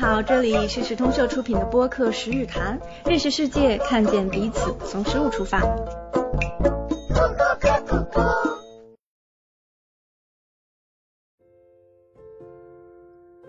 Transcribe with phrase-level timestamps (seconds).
[0.00, 5.60] 好，这里是时通社出品的播客《十日谈》，认识世界，看见彼此，从食物出发。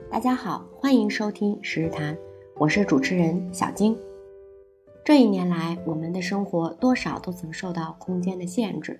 [0.10, 2.16] 大家好，欢迎收听《十日谈》，
[2.56, 3.96] 我是主持人小金。
[5.06, 9.00] 这一年来，我们的生活多少都曾受到空间的限制。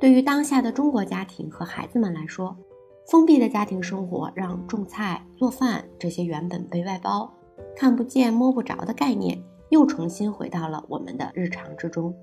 [0.00, 2.56] 对于当下的中国家庭和孩子们来说，
[3.10, 7.28] 封闭的家庭生活让种菜、做饭这些原本被外包、
[7.74, 9.36] 看不见、摸不着的概念，
[9.70, 12.14] 又重新回到了我们的日常之中。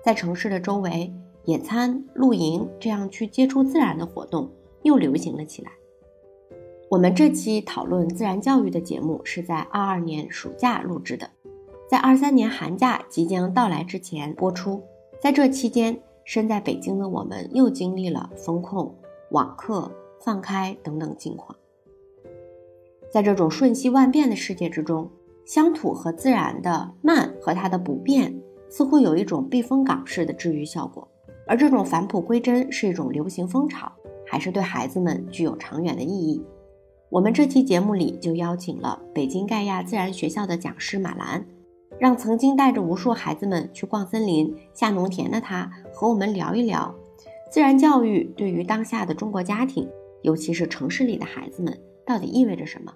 [0.00, 1.12] 在城市的周围，
[1.42, 4.48] 野餐、露营这样去接触自然的活动
[4.84, 5.72] 又流行了起来。
[6.88, 11.28] 我们这期讨论自然教育的节目是在二二年暑假录制的，
[11.90, 14.80] 在二三年寒假即将到来之前播出。
[15.20, 18.94] 在这期间，身在北京的我们又经历了风控、
[19.32, 19.90] 网课。
[20.24, 21.56] 放开等等境况，
[23.10, 25.10] 在这种瞬息万变的世界之中，
[25.44, 28.32] 乡土和自然的慢和它的不变，
[28.70, 31.06] 似乎有一种避风港式的治愈效果。
[31.44, 33.90] 而这种返璞归真是一种流行风潮，
[34.24, 36.40] 还是对孩子们具有长远的意义？
[37.10, 41.44] 我们这期节目里就邀请了北京盖亚自然学校的讲师马兰，
[41.98, 46.94] 让曾经带着无数孩子们去逛森林、下农田的他，和我们聊一聊
[47.50, 49.86] 自然教育对于当下的中国家庭。
[50.22, 52.94] 尤其是城市里的孩子们，到底意味着什么？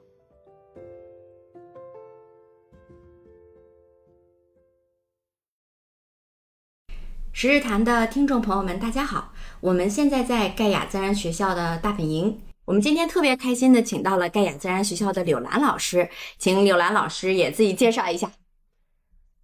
[7.32, 9.32] 十日谈的听众朋友们，大家好！
[9.60, 12.40] 我们现在在盖亚自然学校的大本营。
[12.64, 18.32] 我们今天特别开心的请到了盖亚自然学校的柳兰老师，请柳兰老师也自己介绍一下。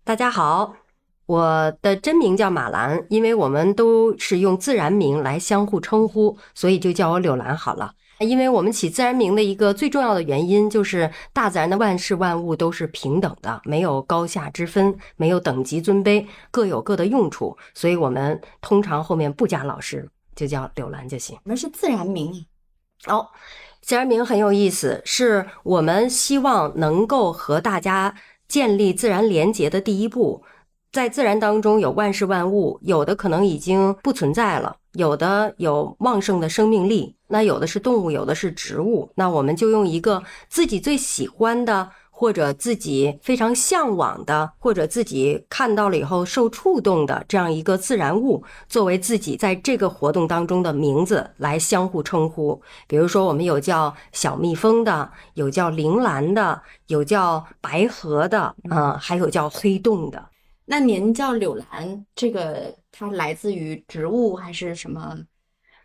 [0.05, 0.82] 大家好。
[1.27, 7.93] 我的真名叫马兰，因为我们都是用自然名来相互称呼，所以就叫我柳兰好了。
[8.19, 21.37] 因为我们起自然名的一个最重要的原因，就是大自然的万事万物都是平等的，没有高下之分，没有等级尊卑，各有各的用处，所以我们通常后面不加老师，就叫柳兰就行。
[21.45, 22.47] 我们是自然名
[23.07, 23.27] 哦，
[23.81, 28.15] 自然名很有意思，是我们希望能够和大家
[28.47, 30.45] 建立自然连结的第一步。
[30.93, 39.11] 在自然当中有万事万物，有的可能已经不存在了，有的有旺盛的生命力，那有的是动物，有的是植物。
[39.15, 52.61] 那我们就用一个自己最喜欢的，或者自己非常向往的，或者自己看到了以后受触动的这样一个自然物，作为自己在这个活动当中的名字来相互称呼。
[52.87, 60.23] 比如说，我们有叫小蜜蜂的，有叫铃兰的，有叫白河的，啊，还有叫黑洞的。
[60.65, 65.19] 那您叫柳兰，这个它来自于植物还是什么？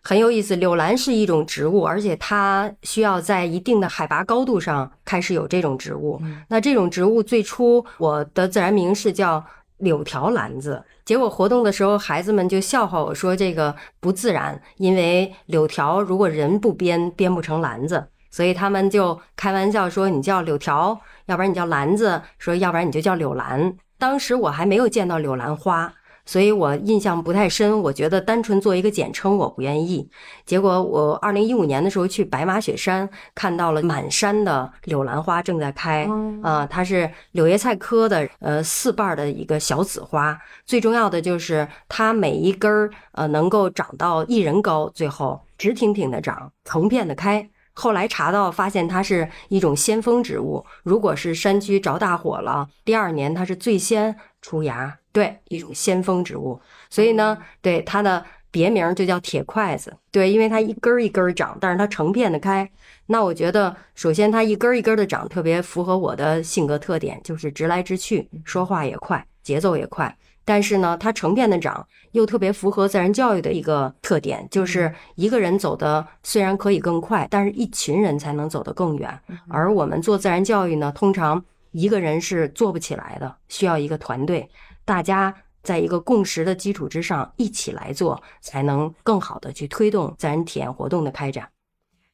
[0.04, 6.22] 很有意思，柳兰是一种植物，而且它需要在一定的海拔高度上开始有这种植物。
[6.48, 9.44] 那这种植物最初我的自然名是叫
[9.80, 23.76] 柳条兰子，结果活动的时候孩子们就笑话我说这个不自然，因为柳条如果人不编编不成篮子，所以他们就开玩笑说你叫柳条，要不然你叫篮子，说要不然你就叫柳兰。
[23.98, 25.94] 当时我还没有见到柳兰花，
[26.26, 27.82] 所以我印象不太深。
[27.82, 30.10] 我觉得单纯做一个简称我不愿意。
[30.46, 36.08] 结果我二零一五年的时候去白马雪山，看到了满山的柳兰花正在开
[36.44, 40.38] 啊，它是柳叶菜科的呃四瓣的一个小紫花。
[40.66, 47.50] 最重要的就是它每一根儿呃能够长到一人高，最后直挺挺的长，成片的开。
[47.80, 50.66] 后来查到，发现它是一种先锋植物。
[50.82, 54.98] 如果是山区着大火了，第二年它是最先出芽。
[55.12, 56.60] 对，一种先锋植物。
[56.90, 59.96] 所以呢，对它的别名就叫铁筷子。
[60.12, 62.68] 对，因为它一根儿一根儿长，但是它成片的开。
[63.06, 70.18] 那我觉得，首先它一根儿一根儿的长，特别符合我的性格特点，就是直来直去，说话也快，节奏也快。
[70.48, 79.20] 但是呢，它成片的长又特别符合自然教育的一个特点，就是一个人走的虽然可以更快，但是一群人才能走得更远。
[79.50, 84.50] 而我们做自然教育呢，通常一个人是做不起来的，需要一个团队，
[84.86, 91.50] 大家在一个共识的基础之上一起来做，才能更好的去推动自然体验活动的开展。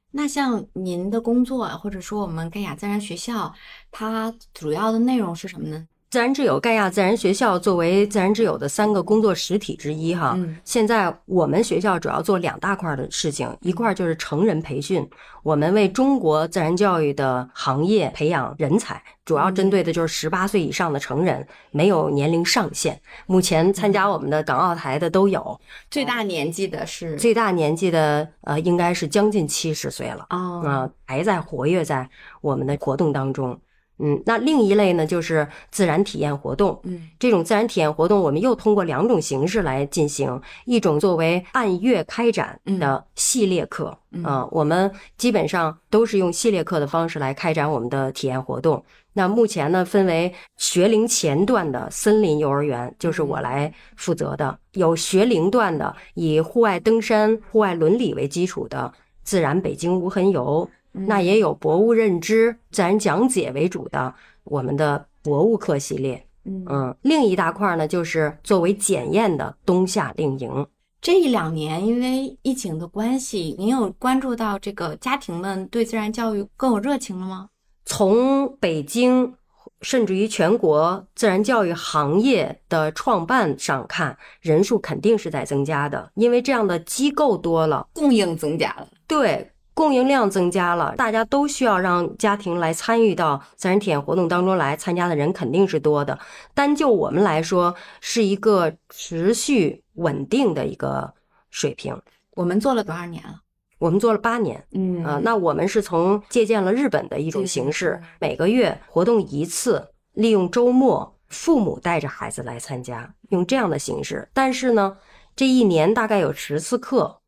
[0.09, 3.53] 那像您的工作，或者说我们盖亚自然学校，
[3.91, 5.88] 它主要的内容是什么呢？
[6.13, 15.10] 自然之友盖亚自然学校作为自然之友的三个工作实体之一，哈，嗯现在我们学校主要做两大块的事情，一块就是成人培训，
[15.42, 23.01] 我们为中国自然教育的行业培养人才，主要针对的就是十八岁以上的成人，没有年龄上限。
[23.25, 25.59] 目前参加我们的港澳台的都有，
[25.89, 30.27] 最大年纪的是最大年纪的呃应该是将近七十岁了。
[30.30, 32.07] 哦啊、还在活跃在
[32.39, 33.59] 我们的活动当中。
[34.05, 36.77] 嗯，那另一类呢，就是自然体验活动。
[36.83, 48.83] 嗯，这种自然体验活动，我们又通过两种形式来进行，一种作为按月开展的系列课，嗯啊我们基本上都是用系列课的方式来开展我们的体验活动。
[49.13, 58.91] 那目前呢，分为学龄前段的森林幼儿园，就是我来负责的；有学龄段的，以户外登山、户外伦理为基础的
[59.23, 64.13] 自然北京无痕游，那也有博物认知、自然讲解为主的
[64.44, 66.25] 我们的博物课系列。
[66.45, 70.68] 嗯嗯，另一大块呢，就是作为检验的冬夏令营。
[71.01, 77.50] 这一两年因为疫情的关系，您有关注到这个家庭们对自然教育更有热情了吗？
[77.86, 79.34] 从北京
[79.81, 88.88] 甚至于全国自然教育行业的创办上看，人数肯定是在增加的，因为这样的机构多了，供应增加了。
[89.07, 89.50] 对。
[89.73, 96.17] 供应量增加了，大家都需要让家庭来参与到自然体验活动当中来，参加的人肯定是多的。
[96.53, 101.13] 单就我们来说，是一个持续稳定的一个
[101.49, 101.99] 水平。
[102.35, 103.41] 我们做了多少年了？
[103.79, 114.29] 我们做了八年，嗯啊，那我们是从借鉴了日本的一种形式嗯，每个月活动一次，利用周末，父母带着孩子来参加，用这样的形式。
[114.33, 114.95] 但是呢，
[115.35, 117.19] 这一年大概有十次课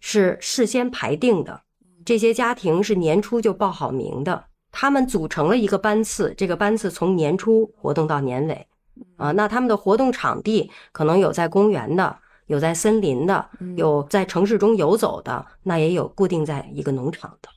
[0.00, 1.62] 是事先排定的，
[2.04, 8.66] 这些家庭是年初就报好名的，他们组成了一个班次，这个班次从年初活动到年尾，
[9.16, 12.18] 啊，那他们的活动场地可能有在公园的。
[12.46, 17.48] 有在森林的，有在城市中游走的，那也有固定在一个农场的。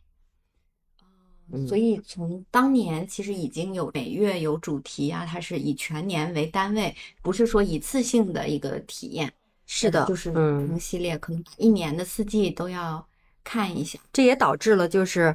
[1.51, 9.33] 嗯所以从当年其实已经有每月有主题啊，它是以全年为单位，不是说一次性的一个体验。
[9.65, 13.05] 是的就是嗯同系列，可能一年的四季都要
[13.45, 13.97] 看一下。
[14.11, 15.33] 这也导致了，就是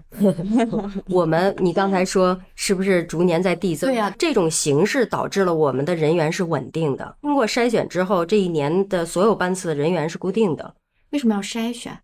[1.08, 3.88] 我们你刚才说是不是逐年在递增？
[3.88, 7.16] 对呀这种形式导致了我们的人员是稳定的。
[7.22, 10.74] 经过筛选之后，这一年的所有班次的人员是固定的，
[11.10, 11.98] 为什么要筛选？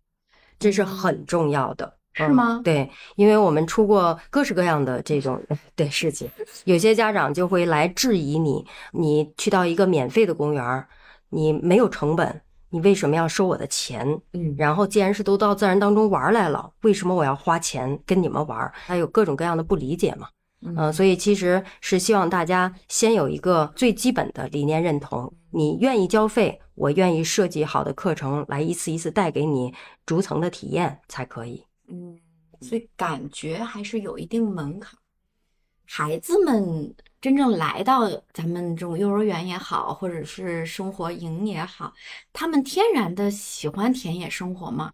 [0.58, 1.94] 这是很重要的。
[2.18, 5.38] 是吗嗯对，因为我们出过各式各样的这种
[5.76, 6.26] 对事情，
[6.64, 10.86] 有些家长就会来质疑你，你去到一个免费的公园，
[11.28, 12.40] 你没有成本，
[12.70, 14.06] 你为什么要收我的钱？
[14.32, 18.72] 嗯然后既然是都到自然当中玩儿来了，为什么我要花钱跟你们玩儿？
[18.74, 20.28] 还有各种各样的不理解嘛。
[20.74, 29.72] 呃，所以其实是希望大家先有一个最基本的理念认同，你愿意交费，我愿意设计好的课程来一次一次带给你
[30.06, 31.62] 逐层的体验才可以。
[31.88, 32.18] 嗯，
[32.62, 34.98] 所以感觉还是有一定门槛。
[35.84, 41.92] 孩子们真正来到咱们这种幼儿园也好，或者是生活营也好，
[42.32, 44.92] 他们天然的喜欢田野生活吗？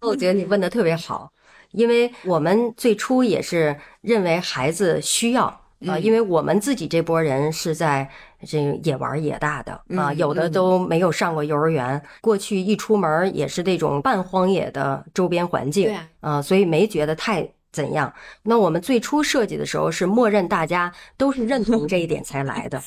[0.00, 1.32] 我觉得你问的特别好，
[1.72, 8.08] 因为我们最初也是认为孩子需要啊、嗯因为我们自己这波人是在
[8.46, 17.48] 这个野玩野大的啊、嗯有的都没有上过幼儿园，过去一出门也是这种半荒野的周边环境对啊啊、所以没觉得太。
[17.78, 18.12] 怎样？
[18.42, 22.82] 那我们最初设计的时候是默认大家都是认同这一点才来的。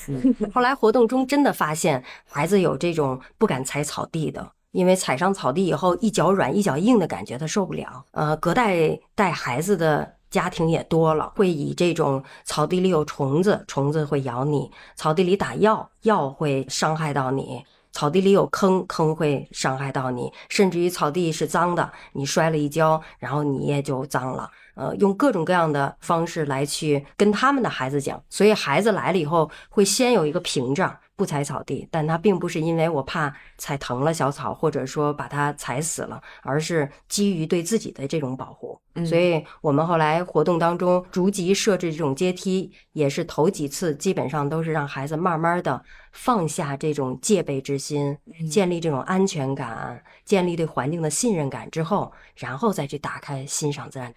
[0.53, 8.03] 后来活动中真的发现孩子有这种不敢踩草地的，因为踩上草地以后一脚软一脚硬的感觉他受不了。
[8.11, 17.63] 呃，隔代带孩子的家庭也多了，会以这种草地里有虫子，虫子会咬你；草地里打药，药会伤害到你。
[17.93, 24.49] 草地里有坑，坑会伤害到你，甚至于草地是脏的，你摔了一跤，然后你也就脏了。
[24.75, 38.79] 呃，用各种各样的方式来去跟他们的孩子讲，所以孩子来了以后会先有一个屏障，不踩草地，但他并不是因为我怕踩疼了小草，或者说把它踩死了，而是基于对自己的这种保护。
[38.93, 48.17] 嗯所以我们后来活动当中逐级设置这种阶梯，也是头几次基本上都是让孩子慢慢的放下这种戒备之心，
[48.49, 54.13] 建立这种安全感，建立对环境的信任感之后，然后再去打开欣赏自然。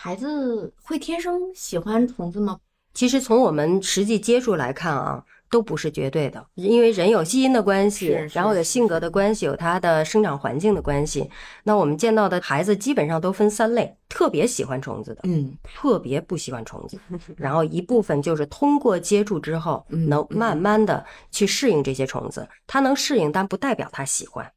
[0.00, 2.60] 孩子会天生喜欢虫子吗？
[2.94, 11.28] 其实从我们实际接触来看啊，都不是绝对的，因为人有基因的关系，然后有性格的关系，有他的生长环境的关系。
[11.64, 16.96] 那我们见到的孩子基本上都分三类：特别喜欢虫子的，嗯特别不喜欢虫子，
[17.36, 22.48] 然后一部分就是通过接触之后，嗯能慢慢的去适应这些虫子。
[22.68, 24.48] 他能适应，但不代表他喜欢。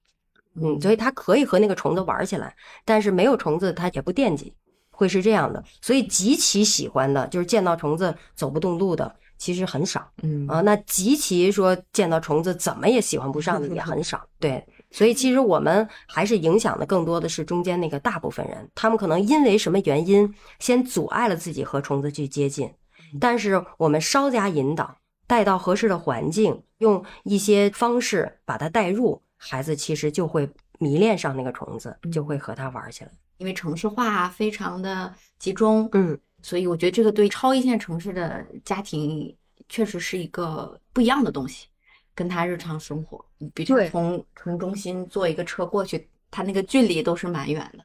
[0.54, 2.56] 嗯，所以他可以和那个虫子玩起来，
[2.86, 4.54] 但是没有虫子他也不惦记，
[5.02, 5.64] 会是这样的。
[5.82, 10.62] 所以极其喜欢的，就是见到虫子走不动路的，其实很少嗯啊。
[10.62, 14.24] 那极其说见到虫子怎么也喜欢不上的也很少。
[14.40, 22.72] 对，所以其实我们还是影响的更多的是中间那个大部分人，他们可能因为什么原因先阻碍了自己和虫子去接近，
[23.20, 29.22] 但是我们稍加引导，带到合适的环境，用一些方式把它带入。
[29.44, 33.10] 孩子其实就会迷恋上那个虫子，就会和它玩起来。
[33.42, 39.36] 因为城市化非常的集中，嗯，所以我觉得这个对超一线城市的家庭
[39.68, 41.66] 确实是一个不一样的东西，
[42.14, 43.90] 跟他日常生活，比如对。
[43.90, 47.84] 从城中心坐一个车过去，他那个距离都是蛮远的。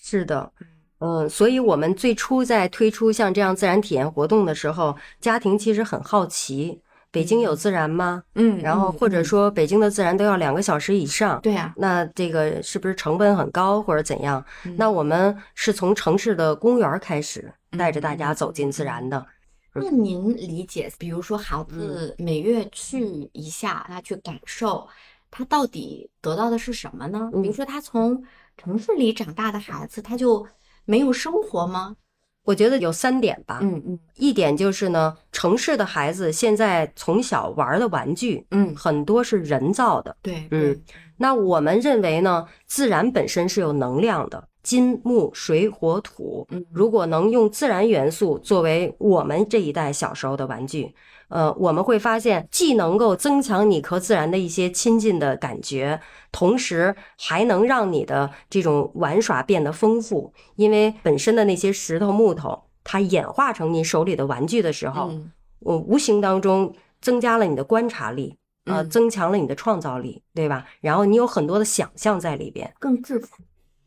[0.00, 0.52] 是的，
[0.98, 6.80] 嗯，所以我们最初在推出像这样自然体验活动的时候，家庭其实很好奇，
[7.14, 8.24] 北京有自然吗？
[8.34, 14.44] 嗯然后或者说北京的自然都要两个小时以上，对啊，那这个是不是成本很高或者怎样？
[14.64, 19.24] 嗯那我们是从城市的公园开始，带着大家走进自然的。
[19.72, 24.86] 那您理解，比如说孩子每月去一下，他去感受，
[25.30, 27.30] 他到底得到的是什么呢？
[27.32, 28.22] 嗯比如说他从
[28.56, 30.46] 城市里长大的孩子，他就
[30.84, 31.96] 没有生活吗？
[32.44, 33.98] 我觉得有三点吧，嗯嗯。
[34.16, 40.78] 一点就是呢，城市的孩子现在从小玩的玩具嗯，很多是人造的，对，嗯，
[41.16, 50.94] 那我们认为呢，自然本身是有能量的，金木水火土嗯，如果能用自然元素作为我们这一代小时候的玩具，
[51.28, 56.00] 呃，我们会发现既能够增强你和自然的一些亲近的感觉，
[56.30, 70.66] 同时还能让你的这种玩耍变得丰富，因为本身的那些石头木头，它演化成你手里的玩具的时候，嗯我无形当中增加了你的观察力，呃，嗯增强了你的创造力，对吧？
[70.82, 73.26] 然后你有很多的想象在里边，更质朴。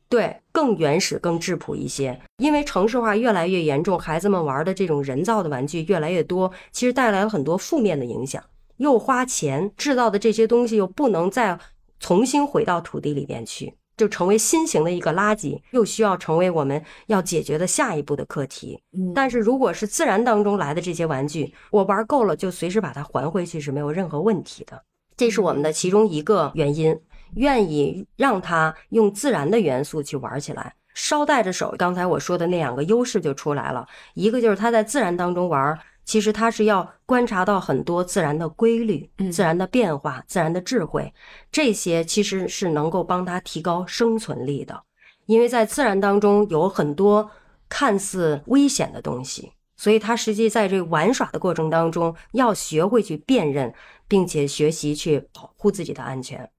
[0.09, 2.19] 对，更原始、更质朴一些。
[2.37, 8.43] 因为城市化越来越严重，孩子们玩的这种人造的玩具越来越多，其实带来了很多负面的影响。
[8.77, 11.57] 又花钱制造的这些东西，又不能再
[11.99, 18.79] 重新回到土地里边去，就成为新型的一个垃圾，又需要成为我们要解决的下一步的课题。
[18.95, 24.81] 嗯但是如果是自然当中来的这些玩具，我玩够了就随时把它还回去是没有任何问题的。
[25.15, 26.95] 这是我们的其中一个原因，
[27.37, 30.73] 愿意让他用自然的元素去玩起来。
[30.93, 33.87] 捎带着手，刚才我说的那两个优势就出来了。
[34.15, 41.13] 一个就是他在自然当中玩，其实他是要观察到很多自然的规律、嗯自然的变化、自然的智慧，
[41.51, 44.83] 这些其实是能够帮他提高生存力的。
[45.27, 47.29] 因为在自然当中有很多
[47.69, 53.71] 看似危险的东西，所以他实际在这玩耍的过程当中，要学会去辨认，
[54.07, 56.49] 并且学习去保护自己的安全。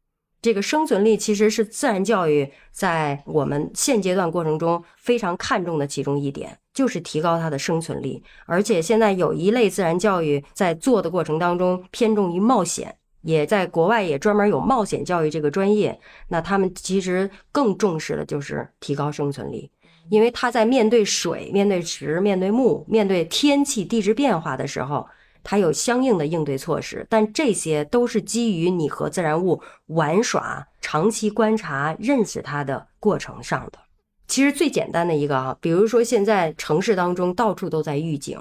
[0.49, 8.23] 这个生存力其实是自然教育在我们现阶段过程中非常看重的其中一点，就是提高它的生存力。
[8.47, 16.01] 而且现在有一类自然教育在做的过程当中偏重于冒险，也在国外也专门有冒险教育这个专业。
[16.29, 19.71] 那他们其实更重视的就是提高生存力，
[20.09, 25.07] 因为他在面对水、面对石、面对木、面对天气、地质变化的时候，
[25.43, 33.79] 它有相应的应对措施，但这些都是基于你和自然物玩耍、长期观察、认识它的过程上的。
[34.27, 38.39] 其实最简单的一个啊，比如说现在城市当中到处都在预警，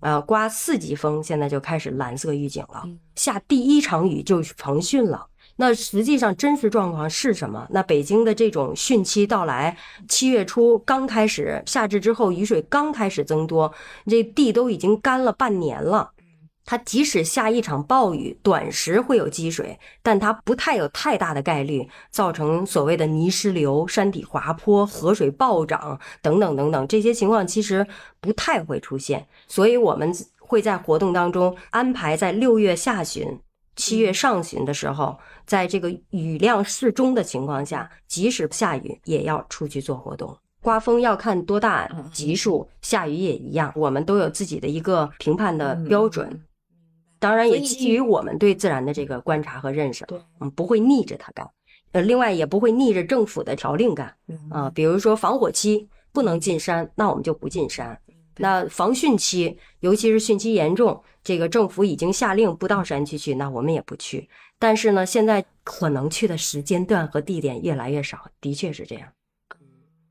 [0.00, 2.82] 啊，刮四级风，现在就开始蓝色预警了，
[3.14, 5.28] 下第一场雨就防汛了。
[5.56, 7.66] 那实际上真实状况是什么？
[7.70, 9.76] 那北京的这种汛期到来，
[10.08, 13.72] 七月初刚开始，夏至之后雨水刚开始增多，
[14.06, 16.12] 这地都已经干了半年了。
[16.64, 27.86] 它即使下一场暴雨，短时会有积水，但它不太有太大的概率造成所谓的泥石流、山体滑坡、河水暴涨等等等等这些情况，其实
[28.20, 29.26] 不太会出现。
[29.48, 33.40] 所以我们会在活动当中安排在六月下旬、
[33.74, 40.36] 七月上旬的时候，在这个雨量适中的情况下，即使下雨也要出去做活动。
[40.62, 46.44] 刮风要看多大级数，下雨也一样，我们都有自己的一个评判的标准。
[47.20, 51.48] 当然，也基于我们对自然的这个观察和认识，对，嗯，不会逆着它干，
[51.92, 54.16] 呃，另外也不会逆着政府的条令干，
[54.50, 58.00] 啊、比如说防火期不能进山，那我们就不进山，
[58.38, 64.28] 那防汛期，尤其是汛期严重，这个政府已经下令不到山区去，那我们也不去。
[64.58, 69.08] 但是呢，现在可能去的时间段和地点越来越少，的确是这样。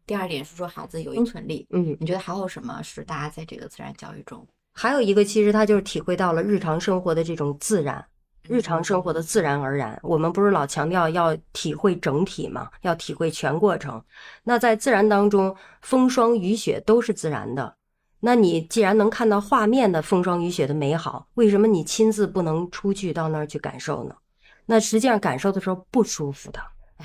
[0.06, 4.48] 第二点是说孩子有依存力，嗯，你觉得还有什么是大家在这个自然教育中？
[4.81, 8.05] 还有一个，其实他就是体会到了日常生活的这种自然，
[8.48, 10.00] 日常生活的自然而然。
[10.01, 14.01] 我们不是老强调要体会整体嘛，要体会全过程。
[14.41, 17.75] 那在自然当中，风霜雨雪都是自然的。
[18.21, 24.15] 那你既然能看到画面的风霜雨雪的美好，为什么你亲自不能出去到那儿去感受呢？
[24.65, 26.62] 那实际上感受的时候不舒服的，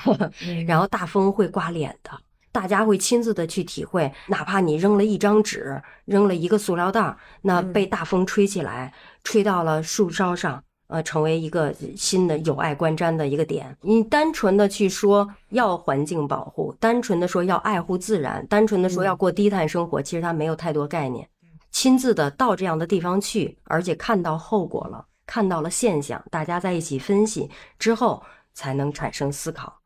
[0.64, 2.12] 然后大风会刮脸的。
[2.54, 8.94] 大家会亲自的去体会，哪怕你扔了一张纸，扔了一个塑料袋，那被大风吹起来，
[9.24, 13.76] 吹到了树梢上，呃，成为一个新的有碍观瞻的一个点。
[13.80, 21.28] 你单纯的去说要环境保护，单纯的说要爱护自然，单纯的说要过低碳生活，其实它没有太多概念。
[21.72, 29.80] 亲自的到这样的地方去，而且看到后果了，看到了现象，大家在一起分析之后，才能产生思考。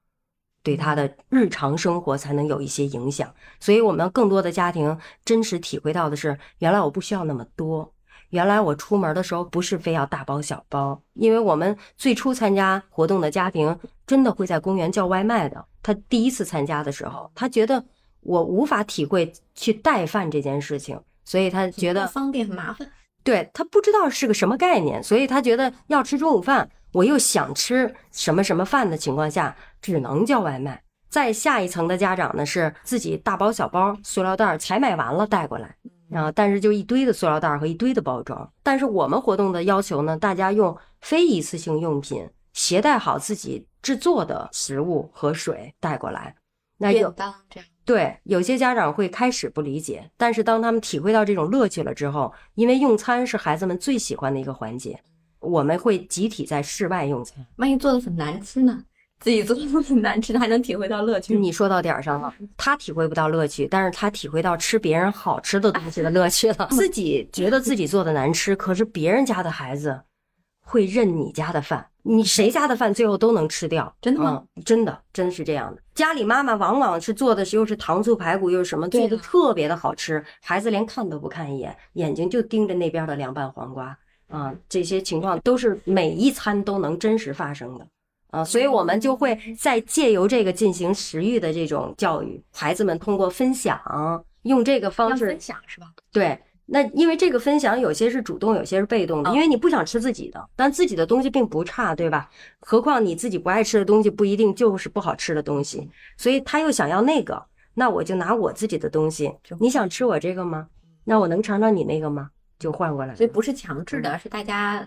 [0.68, 7.90] 对他的日常生活才能有一些影响，所以我们更多的家庭真实体会到的是，原来我不需要那么多，
[8.28, 13.74] 原来我出门的时候不是非要大包小包，因为我们最初参加活动的家庭
[14.06, 15.64] 真的会在公园叫外卖的。
[15.82, 17.82] 他第一次参加的时候，他觉得
[18.20, 22.86] 我无法体会去带饭这件事情，所以他觉得方便很麻烦。
[23.24, 26.68] 对他不知道是个什么概念，所以他觉得要吃中午饭。
[26.92, 30.82] 我又想吃什么什么饭的情况下，只能叫外卖。
[31.08, 35.74] 再下一层的家长呢，是自己大包小包、塑料袋才买完了带过来，
[36.10, 38.50] 然后但是就一堆的塑料袋和一堆的包装。
[38.62, 46.34] 但是我们活动的要求呢，大家用非一次性用品携带好自己制作的食物和水带过来。
[46.78, 47.34] 那有这样
[47.84, 55.00] 对有些家长会开始不理解，但是当他们体会到这种乐趣了之后，因为用餐是孩子们最喜欢的一个环节。
[55.40, 58.82] 我们会集体在室外用餐，万一做的很难吃呢？
[59.20, 61.36] 自己做的很难吃，还能体会到乐趣？
[61.36, 66.68] 你说到点儿上了，他体会不到乐趣，但是他体会到吃别人好吃的东西的乐趣了。
[66.70, 70.00] 自己觉得自己做的难吃，可是别人家的孩子
[70.60, 74.44] 会认你家的饭，你谁家的饭最后都能吃掉，真的吗？
[74.64, 75.82] 真的，真是这样的。
[75.96, 83.98] 家里妈妈往往是做的又是糖醋排骨，又是什么，做的特别的好吃，孩子连看都不看一眼，眼睛就盯着那边的凉拌黄瓜。
[84.28, 87.86] 啊，这些情况都是每一餐都能真实发生的，
[88.30, 93.80] 啊，所以我们就会在借由这个进行食欲的这种教育，孩子们通过分享，
[94.42, 95.86] 用这个方式分享是吧？
[96.12, 102.30] 对，那因为这个分享有些是主动，有些是被动的，因为你不想吃自己的，但自己的东西并不差，对吧？
[102.60, 105.88] 何况你自己不爱吃的东西不一定就是不好吃的东西，
[106.18, 110.68] 所以他又想要那个，那我就拿我自己的东西，你想吃我这个吗？
[111.04, 112.28] 那我能尝尝你那个吗？
[112.58, 114.86] 就换过来，所以不是强制的，是大家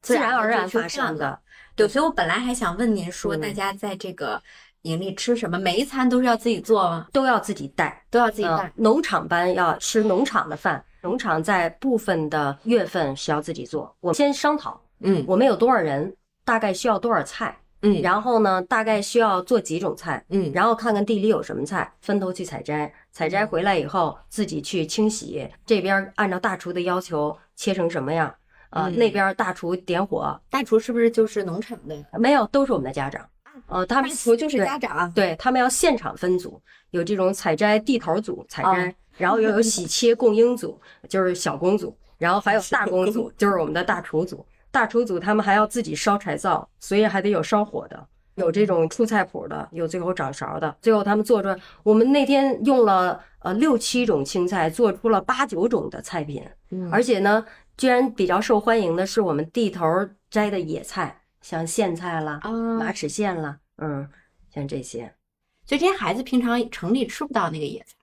[0.00, 1.38] 自然而然发生的。
[1.74, 4.42] 对，所以我本来还想问您说，大家在这个
[4.82, 5.58] 营里吃什么？
[5.58, 7.06] 每一餐都是要自己做吗？
[7.12, 8.72] 都要自己带，都要自己带。
[8.74, 13.96] 农场班要吃农场的饭，农场在部分的月份是要自己做。
[14.00, 22.92] 我先商讨，嗯，我们有多少人，大概需要多少菜，嗯，然后呢，大概需要做几种菜，嗯，然后看看地里有什么菜，分头去采摘。
[23.12, 25.48] 采摘回来以后，自己去清洗。
[25.66, 28.34] 这边按照大厨的要求切成什么样？
[28.70, 30.40] 呃，那边大厨点火。
[30.48, 31.94] 大厨是不是就是农场的？
[32.18, 33.28] 没有，都是我们的家长。
[33.66, 35.12] 呃，他们大厨就是家长。
[35.12, 36.58] 对他们要现场分组，
[36.90, 44.44] 有这种采摘地头组采摘，然后又有洗 切供应组，就是小工组，然后还有大工组，就是我们的大厨组。
[44.70, 48.06] 大厨组他们还要自己烧柴灶，所以还得有烧火的。
[48.36, 51.56] 有这种出菜谱的，有最后掌勺的，最后他们做出来。
[51.82, 56.42] 我们那天用了呃六七种青菜，做出了八九种的菜品。
[56.70, 57.44] 嗯，而且呢，
[57.76, 59.86] 居然比较受欢迎的是我们地头
[60.30, 62.40] 摘的野菜，像苋菜啦、
[62.78, 64.08] 马齿苋啦，嗯，
[64.48, 65.12] 像这些。
[65.66, 67.94] 所以这些孩子平常城里吃不到那个野菜。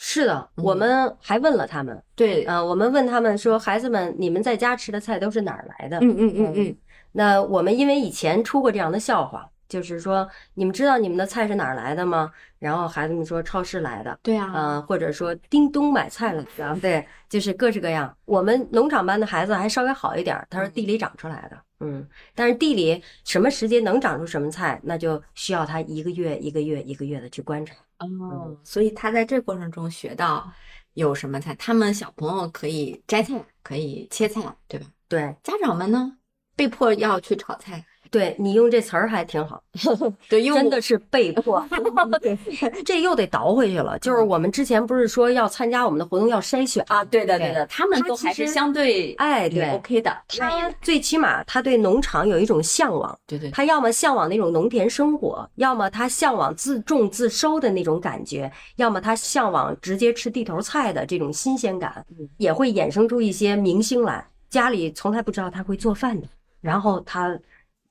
[0.00, 2.00] 是的，我们还问了他们。
[2.14, 5.98] 对，呃，我们问他们说，孩子们，你们在家吃的菜都是哪儿来的？
[5.98, 6.76] 嗯嗯嗯嗯。
[7.18, 12.30] 那我们因为以前出过这样的笑话，就是说你们知道你们的菜是哪儿来的吗？
[12.60, 16.44] 然后孩子们说超市来的，对啊，嗯，或者说叮咚买菜了，
[16.80, 18.16] 对，就是各式各样。
[18.24, 27.74] 我们农场班的孩子还稍微好一点，他说地里长出来的，嗯，但是地里什么时间能长出什么菜，那就需要他一个月一个月一个月的去观察。
[27.98, 30.48] 哦，所以他在这过程中学到
[30.94, 34.86] 有什么菜，他们小朋友可以摘菜，可以切菜，对吧？
[35.08, 36.17] 对，家长们呢？
[36.58, 39.62] 被迫要去炒菜，对你用这词儿还挺好，
[40.28, 41.64] 对，因为真的是被迫。
[42.20, 42.36] 对
[42.84, 62.04] 这又得倒回去了，就是我们之前不是说要参加我们的活动要筛选啊，对的对对的，他们都还是相对哎，对，OK 的，他最起码他对农场有一种向往，对对，他要么向往那种农田生活，要么他向往自种自收的那种感觉，要么他向往直接吃地头菜的这种新鲜感，
[62.38, 64.26] 也会衍生出一些明星来。
[64.50, 66.26] 家里从来不知道他会做饭的，
[66.60, 67.38] 然后他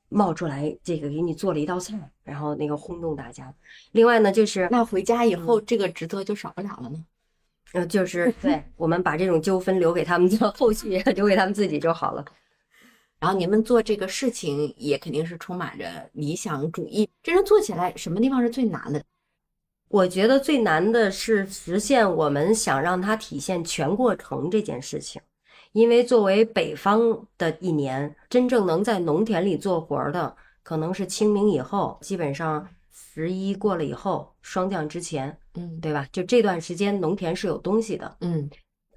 [0.09, 3.53] 冒出来这个给你做了一道菜，然后那个轰动大家。
[3.91, 7.05] 另外呢，就是那回家以后这个职责就少不了了呢。
[7.73, 12.23] 呃，就是 对我们把这种纠纷留给他们做后续，留给他们自己就好了。
[13.19, 19.03] 然后你们做这个事情也肯定是充满着理想主义，真正做起来什么地方是最难的？
[19.89, 25.21] 我觉得最难的是实现我们想让它体现全过程这件事情，
[25.73, 26.99] 因为作为北方
[27.37, 36.07] 的一年，真正能在农田里做活儿的，可能是清明以后，基本上十一过了以后，霜降之前，嗯对吧？
[36.11, 38.49] 就这段时间农田是有东西的，嗯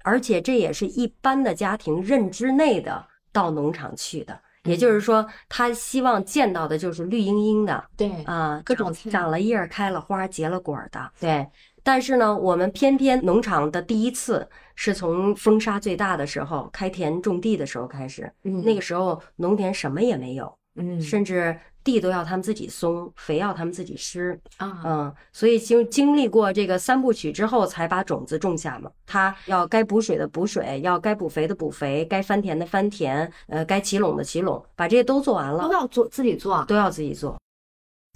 [0.03, 11.47] 而且这也是一般的家庭认知内的到农场去的，也就是说，他希望见到的就是绿茵茵的，对啊，各种菜长了叶儿、开了花、结了果儿的，对。
[11.83, 28.91] 但是呢，我们偏偏农场的第一次是从风沙最大的时候开田种地的时候开始，嗯那个时候农田什么也没有，嗯甚至地都要他们自己松，肥要他们自己施，啊嗯，所以经经历过这个三部曲之后，才把种子种下嘛。
[29.07, 35.71] 它要该补水的补水，要该补肥的补肥，该翻田的翻田，呃，该起垄的起垄，把这些都做完了都。
[35.73, 37.35] 要做自己做，都要自己做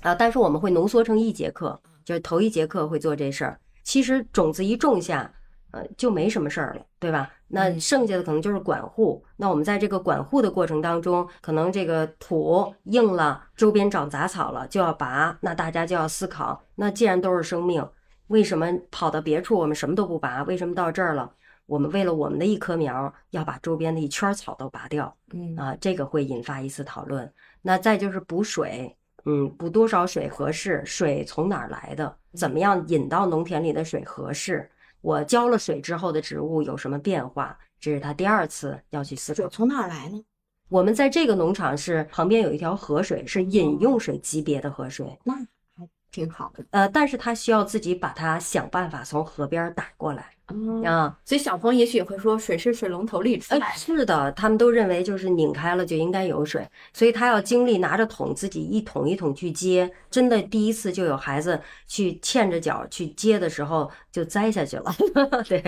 [0.04, 0.14] 啊。
[0.14, 3.60] 但是我们会浓缩成一节课，就是头一节课会做这事儿。
[3.84, 5.30] 其实种子一种下，
[5.72, 7.30] 呃，就没什么事儿了，对吧？
[7.48, 9.24] 那嗯剩下的可能就是管护。
[9.36, 15.38] 那我们在这个管护的过程当中，可能这个土硬了，周边长杂草了，就要拔。
[15.42, 17.88] 那大家就要思考，那既然都是生命，
[18.28, 20.42] 为什么跑到别处我们什么都不拔？
[20.44, 21.32] 为什么到这儿了？
[21.68, 25.16] 我们为了我们的一棵苗，要把周边的一圈草都拔掉？
[25.34, 27.32] 嗯啊，这个会引发一次讨论。
[27.62, 30.84] 那再就是补水，嗯，补多少水合适？
[30.86, 32.16] 水从哪儿来的？
[32.34, 34.70] 怎么样引到农田里的水合适？
[35.02, 37.58] 我浇了水之后的植物有什么变化？
[37.80, 39.38] 这是他第二次要去思考。
[39.38, 40.24] 水从哪儿来呢？
[40.70, 50.90] 我们在这个农场是旁边有一条河水，是饮用水级别的河水，那还挺好的呃，但是他需要自己把它想办法从河边儿打过来啊。
[50.90, 51.20] 啊。
[51.26, 53.78] 所以小朋友也许也会说，水是水龙头里出呃，来的。
[53.78, 59.92] 是的，他们都认为就是拧开了就应该有水，所以他要经历拿着桶自己一桶一桶去接。
[60.10, 64.96] 真的第一次就有孩子去欠着脚去接的时候就栽下去了。
[65.48, 65.62] 对，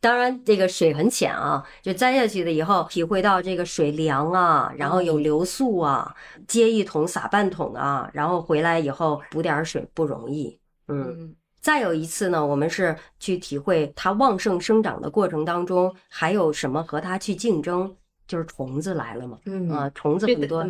[0.00, 6.14] 当然这个水很浅啊，就栽下去了以后体会到这个水凉啊，然后有流速啊，
[6.46, 10.58] 接一桶撒半桶啊，然后回来以后补点儿水不容易。
[10.88, 11.06] 嗯。
[11.08, 17.94] 嗯再有一次呢，我们是去体会它旺盛生长的过程当中，还有什么和它去竞争，
[18.26, 19.38] 就是虫子来了嘛。
[19.44, 20.64] 嗯啊，虫子这很多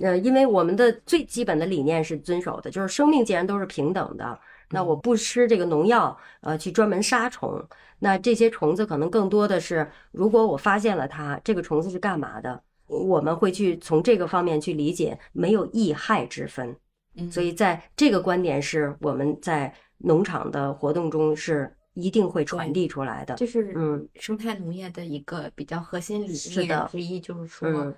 [0.00, 4.38] 呃，因为我们的最基本的理念是遵守的，就是生命既然都是平等的，
[4.70, 7.66] 那我不吃这个农药，呃，去专门杀虫。
[7.98, 16.76] 那这些虫子可能更多的是，如果我发现了它，这个虫子是干嘛的，我们会去从这个方面去理解，没有益害之分。
[17.18, 23.34] 嗯所以在这个观点是我们在农场的活动中是一定会传递出来的。
[23.36, 27.94] 这是嗯生态农业的一个比较核心理念之一，就是说嗯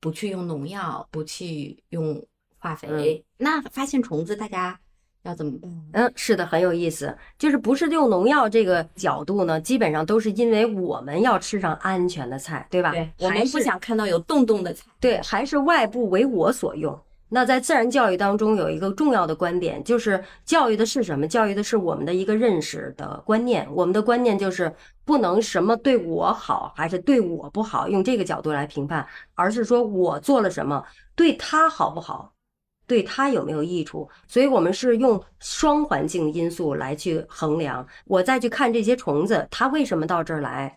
[0.00, 2.20] 不去用农药，不去用
[2.58, 3.24] 化嗯肥。
[3.36, 4.78] 那发现虫子，大家
[5.22, 5.70] 要怎么办？
[5.92, 7.16] 嗯，是的，很有意思。
[7.38, 12.90] 就是不是用农药这个角度呢，基本上都是因为我们要吃上安全的菜，对吧？
[12.92, 14.90] 对我们不想看到有洞洞的菜。
[14.98, 16.98] 对，还是外部为我所用。
[17.32, 21.28] 那在自然教育当中有一个重要的观点，就是教育的是什么？
[21.28, 23.66] 教育的是我们的一个认识的观念。
[23.72, 32.32] 我们的观念就是不能什么对我好还是对我不好，用这个角度来评判，而是说我做了什么对他好不好，
[32.88, 34.08] 对他有没有益处。
[34.26, 37.86] 所以我们是用双环境因素来去衡量。
[38.06, 40.76] 我再去看这些虫子，它为什么到这儿来？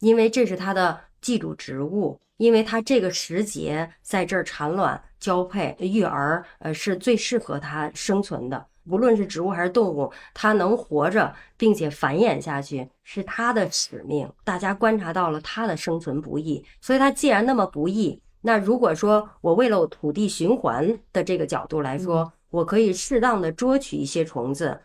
[0.00, 8.66] 因为这是它的寄主植物，因为它这个时节在这儿产卵、交配、育儿，呃，是最适合它生存的。
[8.88, 14.26] 无论是植物还是动物，它能活着并且繁衍下去，是它的使命。
[14.42, 24.80] 大家观察到了它的生存不易，所以它既然那么不易，那如果说我为了土地循环的这个角度来说，我可以适当的捉取一些虫子，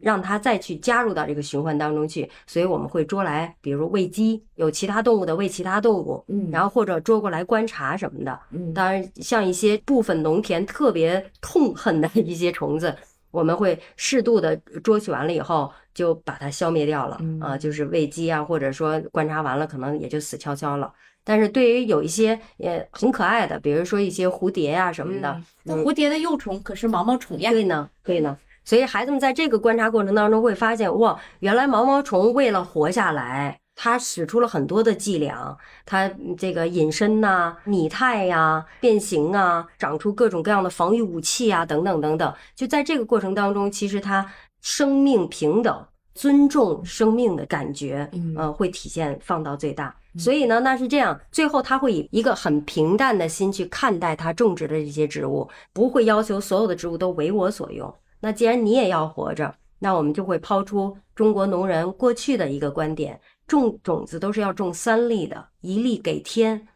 [0.00, 2.28] 让它再去加入到这个循环当中去。
[2.46, 8.40] 所以我们会捉来，比如喂鸡，有其他动物的喂其他动物，嗯然后或者捉过来观察什么的。
[8.50, 12.94] 嗯当然，像一些部分农田特别痛恨的一些虫子，
[13.30, 17.16] 我们会适度的捉取完了以后，就把它消灭掉了。
[17.20, 20.92] 嗯啊，就是喂鸡啊，或者说观察完了，可能也就死翘翘了。
[21.22, 27.50] 但是对于有一些也很可爱的，比如说一些蝴蝶呀、什么的，嗯那蝴蝶的幼虫可是毛毛虫呀。
[27.50, 28.36] 对呢，对呢。
[28.70, 42.32] 所以孩子们在这个观察过程当中会发现，哇，原来毛毛虫为了活下来，它使出了很多的伎俩，它嗯这个隐身呐、拟态呀、变形啊，长出各种各样的防御武器啊，等等等等。
[42.54, 44.24] 就在这个过程当中，其实它
[44.60, 49.92] 生命平等、尊重生命的感觉，嗯呃，会体现放到最大。
[50.16, 57.92] 所以呢，那是这样，最后他会以一个很平淡的心去看待他种植的这些植物，不会要求所有的植物都为我所用。
[58.20, 66.68] 那既然你也要活着，那我们就会抛出中国农人过去的一个观点：种种子都是要种三粒的，一粒给天，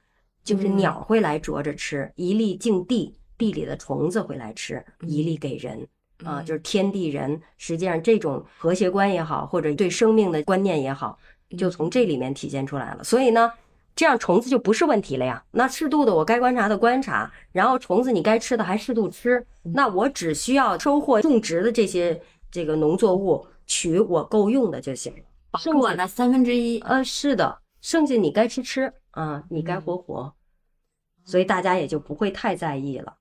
[0.43, 5.87] 就是嗯鸟会来啄着吃；一粒敬地，地里的虫子会来吃；一粒给人。
[6.25, 11.19] 啊，嗯就是天地人，实际上这种和谐观也好，或者对生命的观念也好，
[11.59, 13.05] 就从这里面体现出来了。
[13.05, 13.51] 所以呢，
[13.97, 15.45] 这样虫子就不是问题了呀。
[15.53, 19.47] 那适度的我该观察的观察，然后虫子你该吃的还适度吃。
[19.63, 25.59] 那我只需要收获种植的这些这个农作物，取我够用的就行了。
[25.61, 26.81] 剩我的三分之一。
[26.81, 30.35] 呃，是的，剩下你该吃吃啊，你该活活，
[31.25, 33.15] 所以大家也就不会太在意了。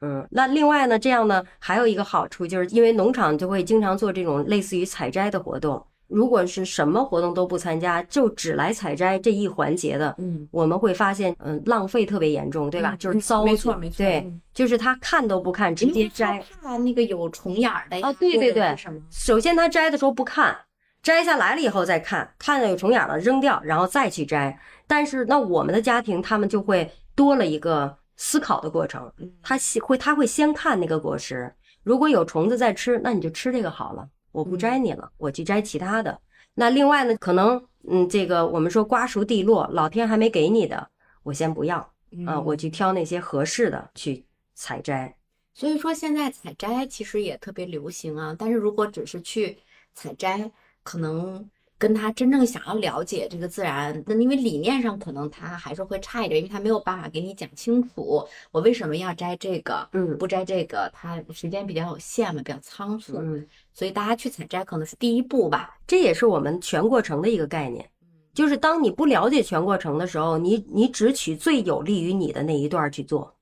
[0.00, 5.86] 嗯，那另外呢，这样呢还有一个好处，就是因为农场就会经常做这种类似于采摘的活动。
[6.08, 12.94] 如果是什么活动都不参加，就只来采摘这一环节的，嗯，我们会发现，嗯，浪费特别严重，对吧？
[12.94, 16.42] 嗯就是糟没错没错对嗯，就是他看都不看，直接摘。
[16.62, 18.76] 怕那个有虫眼儿的对对对？
[19.10, 20.56] 首先他摘的时候不看，
[21.02, 24.58] 摘下来了以后再看，看到有虫眼了扔掉，然后再去摘。
[24.86, 29.10] 但是那我们的家庭，他们就会多了一个思考的过程。
[29.18, 36.20] 嗯他先会他会先看那个果实，如果有虫子在吃，那你就吃这个好了，我不摘你了，我去摘其他的。
[36.54, 40.90] 那另外呢，可能嗯，这个我们说瓜熟蒂落，老天还没给你的，
[41.22, 41.78] 我先不要
[42.26, 45.16] 啊，我去挑那些合适的去采摘。
[45.54, 49.56] 所以说现在采摘其实也特别流行啊，但是如果只是去
[49.94, 50.50] 采摘，
[50.82, 51.48] 可能
[51.84, 65.76] 跟他真正想要了解这个自然，那因为理念上可能他还是会差一点，因为他没有办法给你讲清楚我为什么要摘这个，嗯不摘这个，他时间比较有限嘛，比较仓促，嗯，所以大家去采摘可能是第一步吧。
[65.86, 67.86] 这也是我们全过程的一个概念。
[68.32, 73.36] 就是当你不了解全过程的时候，你你只取最有利于你的那一段去做，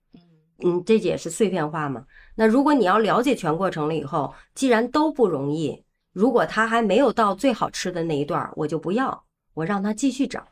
[0.65, 2.05] 嗯，这也是碎片化嘛。
[2.35, 5.81] 那如果你要了解全过程了以后，既然都不容易，
[6.13, 10.47] 如果它还没有到最好吃的那一段，我就不要，我让它继续长。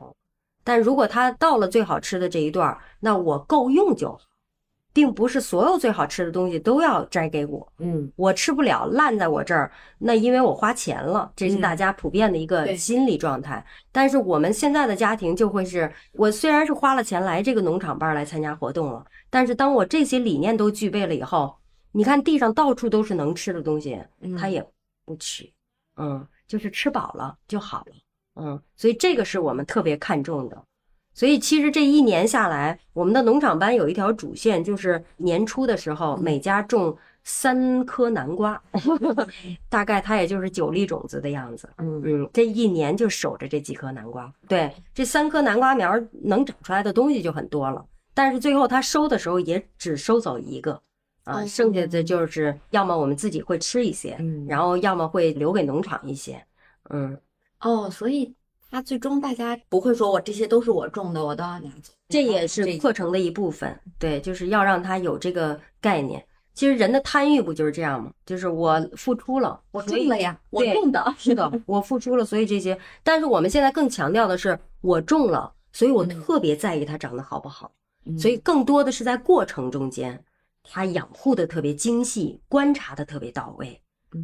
[0.65, 4.19] 但如果它到了最好吃的这一段，那我够用就好，
[4.93, 7.73] 并不是所有最好吃的东西都要摘给我。
[7.79, 13.65] 嗯我吃不了，烂在我这儿，那因为我花钱了，这是嗯大家普遍的一个心理状态。
[13.93, 21.57] 但是我们现在的家庭就会是，我虽然是花了钱来这个农场班来参加活动了，但是当我这些理念都具备了以后，
[21.93, 23.99] 你看地上到处都是能吃的东西，
[24.39, 24.67] 他嗯也
[25.11, 25.53] 不取，
[25.97, 27.95] 嗯，就是吃饱了就好了，
[28.37, 30.63] 嗯，所以这个是我们特别看重的。
[31.13, 38.63] 所以其实这一年下来，我们的农场班有一条主线，就是年初的时候每家种三颗南瓜，
[39.69, 41.69] 大概它也就是九粒种子的样子。
[41.79, 44.33] 嗯嗯，这一年就守着这几颗南瓜。
[44.47, 50.81] 对，这三颗南瓜苗能长出来的东西就很多了，但是最后它收的时候也只收走一个，
[51.31, 56.45] 啊，哦剩下的就是要么我们自己会吃一些，嗯然后要么会留给农场一些。
[56.91, 57.17] 嗯，
[57.61, 58.35] 哦，所以
[58.71, 61.93] 他最终大家不会说我这些都是我种的，我都要拿走。
[62.09, 63.79] 这也是课程的一部分。
[63.99, 66.25] 对，就是要让他有这个概念。
[66.53, 68.13] 其实人的贪欲不就是这样吗？
[68.27, 71.15] 就是我付出了，我种了呀，我种的。
[71.17, 72.77] 是的，我付出了，所以这些。
[73.05, 77.71] 但是我们现在更强调的是，我种了，所以我嗯特别在意它长得好不好。
[78.05, 80.23] 嗯所以更多的是在过程中间，
[80.63, 83.81] 他养护的特别精细，观察的特别到位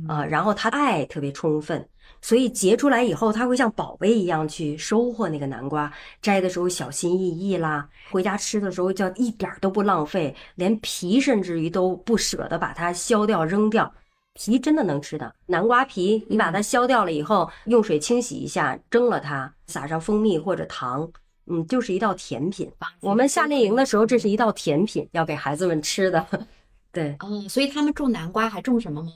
[0.09, 1.89] 啊、然后他爱特别充分，
[2.21, 13.95] 所以结出来以后，他会像宝贝一样去收获那个南瓜，摘的时候小心翼翼啦，回家吃的时候叫一点儿都不浪费，连皮甚至于都不舍得把它削掉扔掉。
[14.35, 21.09] 皮真的能吃的，南瓜皮你把它削掉了以后，用水清洗一下，蒸了它，撒上蜂蜜或者糖，
[21.47, 22.71] 嗯，就是一道甜品。
[23.01, 26.27] 我们夏令营的时候，这是一道甜品，要给孩子们吃的。
[26.93, 29.13] 对，嗯，所以他们种南瓜还种什么吗？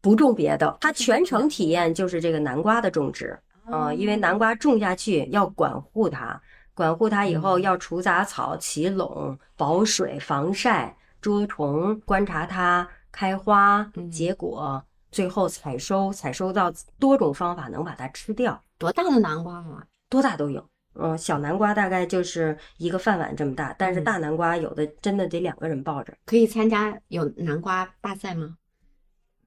[0.00, 3.38] 不种别的，他全程体验就是这个南瓜的种植。
[3.66, 6.40] 嗯，因为南瓜种下去要管护它，
[6.74, 18.60] 管护它以后要除杂草、起垄、保水、防晒、捉虫，观察它开花、结果，最后采收，采收到多种方法能把它吃掉。
[18.78, 19.86] 多大的南瓜啊？
[20.10, 20.68] 多大都有。
[20.94, 26.12] 嗯，小南瓜大概就是一个饭碗这么大，但是大南瓜有的真的得两个人抱着。
[26.24, 28.56] 可以参加有南瓜大赛吗？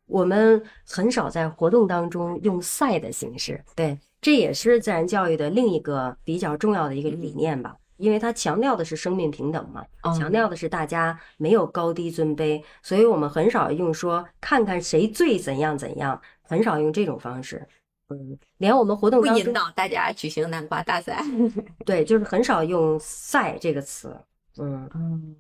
[0.08, 9.84] 我们很少在活动当中用赛的形式，对，这也是自然教育的另一个比较重要的一个理念吧，因为它强调的是生命平等嘛，
[10.16, 17.68] 强调的是大家没有高低尊卑，所以我们很少用说看看谁最怎样怎样，很少用这种方式，
[18.10, 21.24] 嗯，连我们活动不引导大家举行南瓜大赛，
[21.86, 24.16] 对，就是很少用赛这个词，
[24.58, 25.36] 嗯嗯。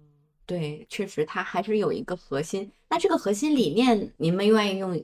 [0.47, 2.71] 对，确实，它还是有一个核心。
[2.87, 5.03] 那这个核心理念，您们愿意用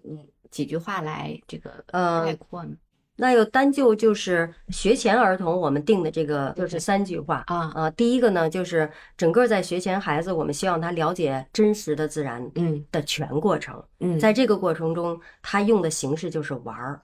[0.52, 2.76] 几句话来这个概括呢？
[3.16, 7.90] 那有单就就是学前儿童，我们定的这个就是三句话啊啊。
[7.90, 13.84] 第一个呢，就是整个在学前孩子，我们希望他了解真实的自然嗯的全过程。
[14.00, 17.02] 嗯，在这个过程中，他用的形式就是玩儿。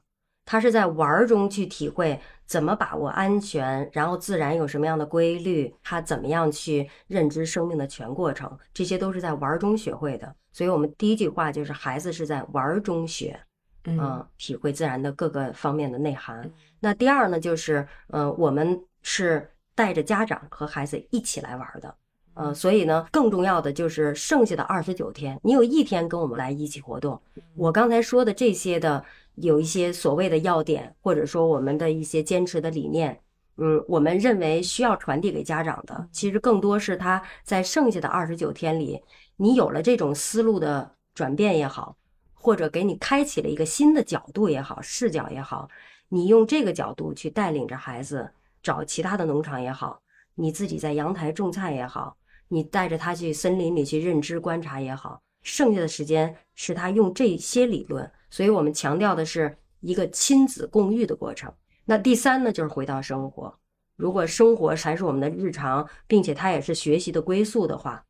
[0.47, 10.33] 他是在玩儿中去体会怎么把握安全，然后自然有什么样的规律，他怎么样去认知生命的全过程，这些都是在玩儿中学会的。
[10.53, 13.37] 所以，我们第一句话就是孩子是在玩儿中学，
[13.83, 16.49] 嗯，体会自然的各个方面的内涵。
[16.79, 21.93] 那第二呢，就是嗯，我们是带着家长和孩子一起来玩的，
[22.35, 27.21] 呃，所以呢，更重要的就是剩下的二十九天，你有一天跟我们来一起活动。
[27.55, 29.03] 我刚才说的这些的。
[29.37, 33.19] 有一些所谓的要点，或者说我们的一些坚持的理念，
[33.57, 38.99] 嗯，我们认为需要传递给家长的，其实更多是他在剩下的二十九天里，
[39.35, 41.95] 你有了这种思路的转变也好，
[42.33, 45.69] 或者给你开启了一个新的角度也好，视角也好，
[46.09, 48.31] 你用这个角度去带领着孩子
[48.63, 50.01] 找其他的农场也好，
[50.33, 58.11] 你自己在阳台种菜也好，你带着他去森林里去认知观察也好，剩下的时间是他用这些理论。
[58.29, 61.53] 所以我们强调的是一个亲子共育的过程。
[61.85, 63.57] 那第三呢，就是回到生活。
[63.95, 68.03] 如果生活才是我们的日常，并且它也是学习的归宿的话，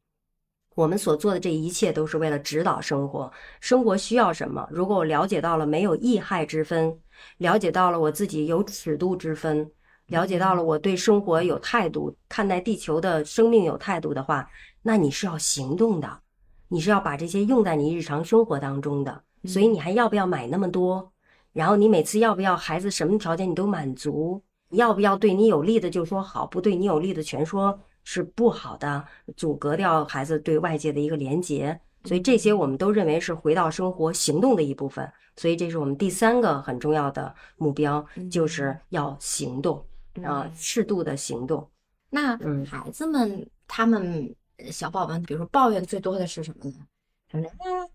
[0.76, 3.32] 我们所做的这一切都是为了指导生活。
[3.60, 4.68] 生活需要什么？
[4.72, 7.00] 如果我了解到了没有益害之分，
[7.38, 9.72] 了解到了我自己有尺度之分，
[10.08, 14.50] 了解到了我对生活有态度，看待地球的生命有态度的话，
[14.82, 16.20] 那你是要行动的，
[16.68, 19.24] 你是要把这些用在你日常生活当中的。
[19.48, 21.12] 所以你还要不要买那么多？
[21.54, 24.44] 然后你每次要不要孩子什么条件你都满足？
[24.72, 29.04] 要不要对你有利的就说好，不对你有利的全说是不好的，
[29.36, 31.80] 阻隔掉孩子对外界的一个连接。
[32.04, 35.10] 所以这些我们都认为是回到生活行动的一部分。
[35.36, 39.84] 所以这是我们第三个很重要的目标，就是要行动
[40.24, 41.68] 啊，适度的行动。
[42.10, 44.36] 那孩子们他们
[44.72, 46.76] 小宝宝们，比如说抱怨最多的是什么呢？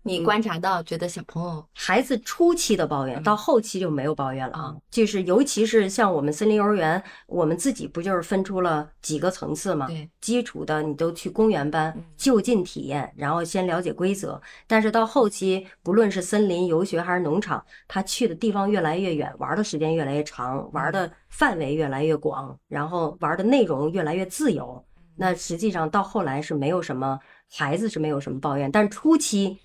[0.03, 4.75] 你观察到，觉得小朋友孩子初期的抱怨，到后期就没有抱怨了啊。
[4.91, 9.87] 就是尤其是像我们森林幼儿园，我们自己不就是分出了几个层次吗？
[9.87, 14.39] 对，基础的你都去公园班就近体验，然后先了解规则。
[14.67, 24.85] 但是到后期，不论是森林游学还是农场，他去的地方越来越远，玩的时间越来越长，玩的范围越来越广，然后玩的内容越来越自由。
[25.15, 27.19] 那实际上到后来是没有什么。
[27.55, 29.59] 孩子是没有什么抱怨，但初期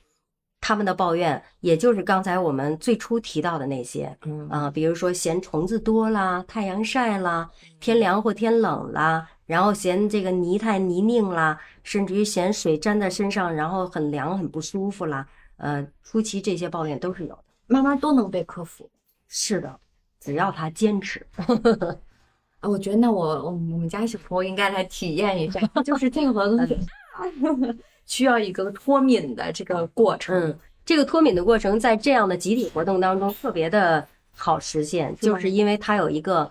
[0.61, 7.49] 他们的抱怨，也就是刚才我们最初提到的那些，嗯啊，比如说嫌虫子多啦，太阳晒啦，
[7.81, 18.91] 天凉或天冷啦，然后嫌这个泥太泥泞啦，甚至于嫌水沾在身上，然后很凉很不舒服啦，呃，初期这些抱怨都是有的，慢慢都能被克服。
[19.29, 19.79] 是的，
[20.21, 21.25] 只要他坚持。
[22.61, 26.77] 啊，我觉得那我我我们家小朋友应该来体验一下，就是这个东 西。
[28.07, 36.51] 需要一个脱敏的这个过程，嗯，这个脱敏的过程在这样的集体活动当中特别的好实现，就是因为它有一个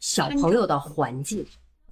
[0.00, 1.46] 小朋友的环境，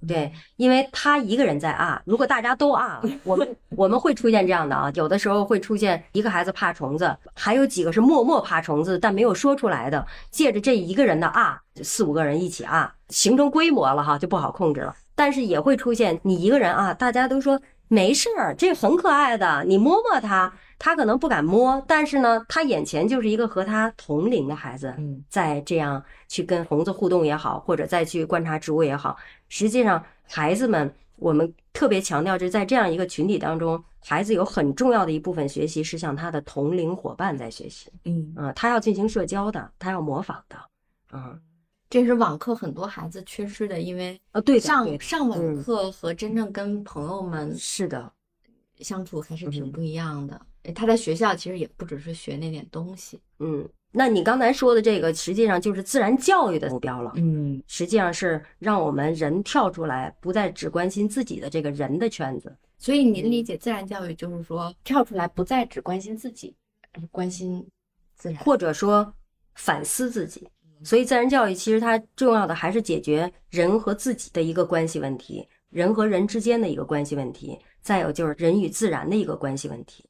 [0.05, 14.93] 对，因为他一个人在啊，如果大家都啊， 我们我们会出现这样的啊，有的时候会出现一个孩子怕虫子，还有几个是默默怕虫子但没有说出来的，借着这一个人的啊，四五个人一起啊，形成规模了哈，就不好控制了。
[15.15, 17.59] 但是也会出现你一个人啊，大家都说。
[17.87, 24.95] 没事儿，这很可爱的，你摸摸它，它可能不敢摸，但是呢，他眼前就是一个和他同龄的孩子，
[25.29, 29.15] 在这样去跟虫子互动也好，或者再去观察植物也好，
[29.49, 37.91] 实际上孩子们我们特别强调，就是在这样一个群体当中，孩子有很重要的一部分学习是向他的同龄伙伴在学习。
[38.05, 40.57] 嗯，啊，他要进行社交的，他要模仿的。
[41.13, 41.39] 嗯，
[41.89, 48.11] 这是网课很多孩子缺失的，因为呃，对，上上网嗯课和真正跟朋友们是的，
[48.79, 50.39] 相处还是挺嗯不一样的。
[50.63, 57.11] 诶他在学校其实也不只是学那点东西，嗯，那你刚才说的这个，实际上就是自然教育的目标了。
[57.17, 62.53] 嗯，实际上是让我们人跳出来，不再只关心自己的这个人的圈子。
[62.79, 66.55] 所以您理解自然教育就是说跳出来，不再只关心自己，
[66.93, 67.65] 而是关心
[68.15, 68.43] 自然。
[68.43, 69.13] 或者说
[69.53, 70.47] 反思自己。
[70.85, 80.05] 所以自然教育其实它重要的还是解决人和自己的一个关系问题，人和人之间的一个关系问题，再有就是人与自然的一个关系问题。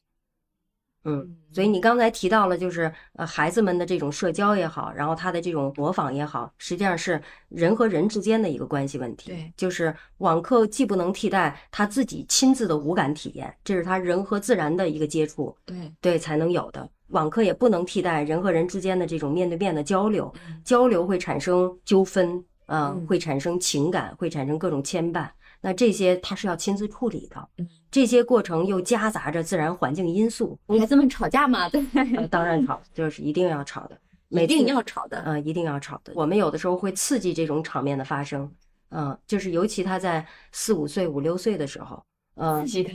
[1.07, 9.29] 嗯，所以你刚才提到了，就是呃孩子们的这种社交也好，然后他的这种模仿也好，实际上是人和人之间的一个关系问题。
[9.29, 16.89] 对就是网课既不能替代他自己亲自的无感体验，这是他人和自然的一个接触，对，对才能有的。
[17.09, 20.33] 网课也不能替代人和人之间的这种面对面的交流，
[20.63, 23.05] 交流会产生纠纷，啊、嗯。
[23.07, 25.27] 会产生情感，会产生各种牵绊。
[25.61, 31.83] 那这些他是要亲自处理的嗯，这些过程又夹杂着自然环境因素，孩子们吵架嘛，对，
[32.17, 33.97] 呃当然吵，就是一定要吵的，
[34.29, 35.23] 一定要吵的。
[35.25, 36.13] 嗯，一定要吵的。
[36.15, 38.51] 我们有的时候会刺激这种场面的发生，
[38.89, 42.03] 嗯，就是尤其他在四五岁、五六岁的时候，
[42.35, 42.93] 嗯，刺激他，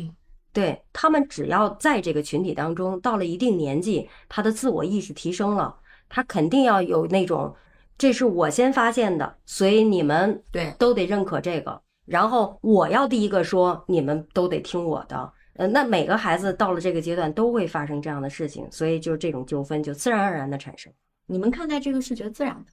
[0.52, 5.76] 对他们只要在这个群体当中，到了一定年纪，他的自我意识提升了，
[6.08, 7.54] 他肯定要有那种，
[7.96, 15.32] 这是我先发现的，所以你们对，都得认可这个，然后我要第一个说，你们都得听我的。
[15.54, 20.90] 呃，那每个孩子到了这个阶段都会发生这样的事情，所以就是这种纠纷就自然而然的产生。
[21.26, 22.72] 你们看待这个是觉得自然的，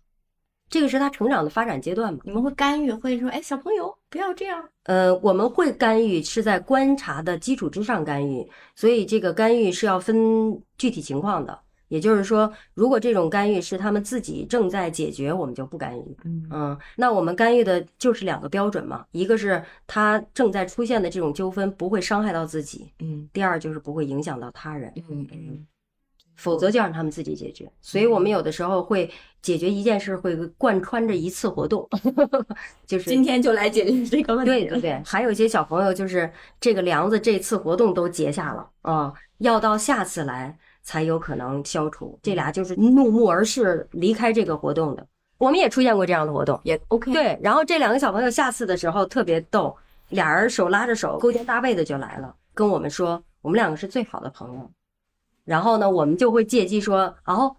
[0.69, 2.19] 这个是他成长的发展阶段嘛？
[2.23, 4.64] 你们会干预，会说，哎，小朋友不要这样。
[4.84, 11.60] 呃，我们会干预是在观察的基础之上干预，所以这个干预是要分具体情况的。
[11.89, 16.18] 也就是说，如果这种干预是他们自己正在解决，我们就不干预。
[16.26, 25.66] 嗯嗯，那我们干预的就是两个标准嘛，一个是他正在出现的这种纠纷不会伤害到自己，嗯第二就是不会影响到他人，嗯嗯，
[26.38, 27.69] 否则就让他们自己解决。
[27.81, 29.11] 所以我们有的时候会
[29.41, 31.88] 解决一件事，会贯穿着一次活动，
[32.88, 34.51] 就是今天就来解决这个问题。
[34.51, 36.31] 对对对，还有一些小朋友就是
[36.61, 42.17] 这个梁子这次活动都结下了啊、要到下次来才有可能消除。
[42.23, 45.05] 这俩就是怒目而视离开这个活动的。
[45.38, 47.38] 我们也出现过这样的活动，也 OK。，对。
[47.43, 49.75] 然后这两个小朋友下次的时候特别逗，
[50.09, 54.71] 俩人手拉着手，勾肩搭背的就来了，跟我们说我们两个是最好的朋友。
[55.48, 57.56] 然后呢，我们就会借机说，哦，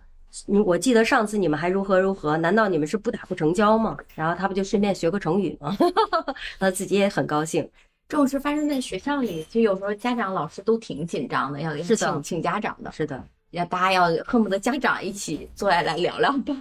[0.47, 3.97] 我记得上次你们还如何如何，难道你们是不打不成交吗？
[4.15, 5.75] 然后他不就顺便学个成语吗？
[6.61, 7.67] 他自己也很高兴。
[8.07, 16.55] 这种事发生在学校里，就有时候家长、老师都挺紧张的，要要是请请家长的，是的，要大家要恨不得家长一起坐下来聊聊吧。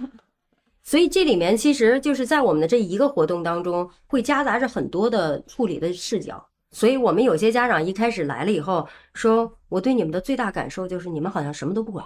[0.82, 6.42] 所以这里面其实就是在我们的这一个活动当中，会夹杂着很多的处理的视角。
[6.70, 12.04] 所以我们有些家长一开始来了以后，说我对你们的最大感受就是你们好像什么都不管，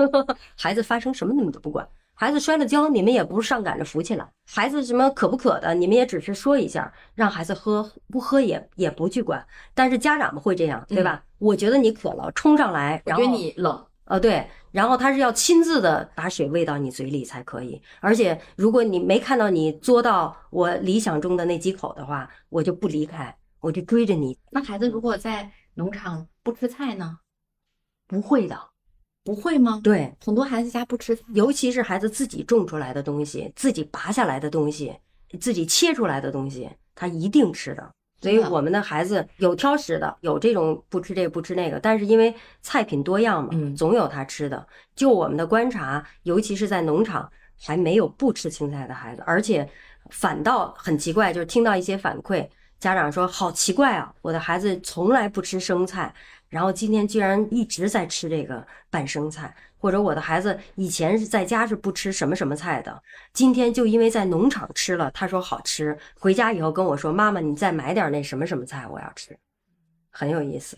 [0.56, 9.44] 孩子发生什么你们都不管，孩子摔了跤你们也不是上赶着扶起来，孩子什么渴不渴的你们也只是说一下，让孩子喝，不喝也也不去管。
[9.74, 11.24] 但是家长们会这样，对吧？
[11.38, 24.38] 我觉得你渴了，冲上来，我觉然后得你冷，呃，对，然后他是要亲自的把水喂到你嘴里才可以，而且如果你没看到你嘬到我理想中的那几口的话，我就不离开，我就追着你。
[24.50, 27.20] 那孩子如果在农场不吃菜呢？
[28.06, 28.60] 不会的，
[29.24, 29.80] 不会吗？
[29.82, 34.94] 对，很多孩子家不吃菜，尤其是孩子自己种出来的东西，自己拔下来的东西，
[35.40, 37.90] 自己切出来的东西，他一定吃的。
[38.20, 44.66] 所以我们的孩子有挑食的，有这种不吃这个不吃那个，但是因为菜品多样嘛，嗯总有他吃的。
[44.94, 49.68] 就我们的观察，尤其是在农场，还没有不吃青菜的孩子，而且
[50.10, 52.48] 反倒很奇怪，就是听到一些反馈，
[52.82, 56.12] 家长说好奇怪啊，我的孩子从来不吃生菜，
[56.48, 63.00] 然后今天居然一直在吃这个拌生菜，或者我的孩子以前是在家是不吃什么什么菜的，
[63.32, 69.38] 今天就因为在农场吃了，他说好吃，回家以后跟我说妈妈，你再买点那什么什么菜，我要吃，
[70.10, 70.76] 很有意思。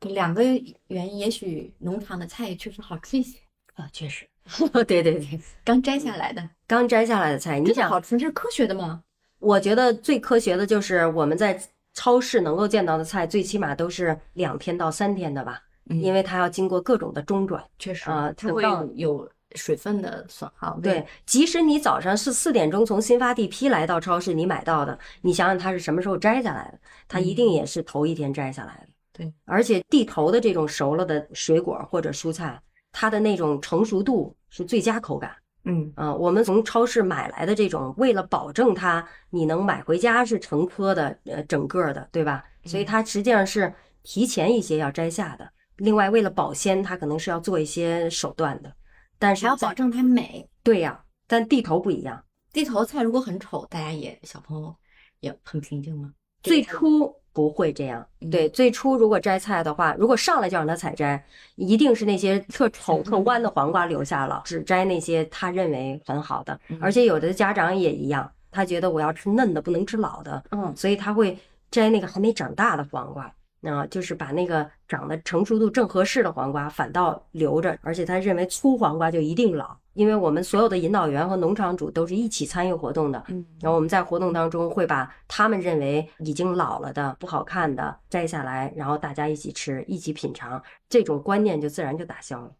[0.00, 0.42] 两个
[0.86, 3.38] 原因，也许农场的菜确实好吃一些，
[3.74, 4.26] 啊，确实，
[4.88, 9.02] 对对对，刚摘下来的，刚摘下来的菜，你想好吃，这是科学的吗？
[9.44, 11.60] 我觉得最科学的就是我们在
[11.92, 17.62] 超市能够见到的菜，最起码都是两天到三天的吧，因为它要经过各种的中转。
[17.78, 20.78] 确实啊它会有有水分的损耗。
[20.82, 26.78] 对，即使你早上是四点钟从新发地批来到超市，你买到的，你想想它是什么时候摘下来的？
[27.06, 28.88] 它一定也是头一天摘下来的。
[29.12, 35.30] 对，而且地头的这种熟了的水果或者蔬菜，它的那种成熟度是最佳口感。
[35.64, 42.44] 嗯啊，我们从超市买来的这种，为了保证它你能买回家是成颗的，呃，整个的，对吧？
[42.64, 45.50] 所以它实际上是提前一些要摘下的。
[45.76, 48.72] 另外，为了保鲜，它可能是要做一些手段的，
[49.18, 50.48] 但是还要保证它美。
[50.62, 54.76] 对呀，但地头不一样，地头菜如果很丑，大家也小朋友
[55.20, 56.12] 也很平静吗？
[56.42, 57.14] 最初。
[57.34, 61.22] 不会这样，对，最初如果摘菜的话，如果上来就让他采摘，
[61.56, 66.58] 一定是那些特丑、特弯的黄瓜留下了，只摘那些他认为很好的。
[66.80, 71.36] 而且有的家长也一样，他觉得我要吃嫩的，不能吃老的，嗯，所以他会
[71.72, 73.30] 摘那个还没长大的黄瓜。
[73.66, 92.54] 啊，就是把那个长得成熟度正合适的黄瓜反倒留着，而且他认为粗黄瓜就一定老，因为我们所有的引导员和农场主都是一起参与活动的，嗯，然后我们在活动当中会把他们认为已经老了的不好看的摘下来，然后大家一起吃，一起品尝，这种观念就自然就打消了。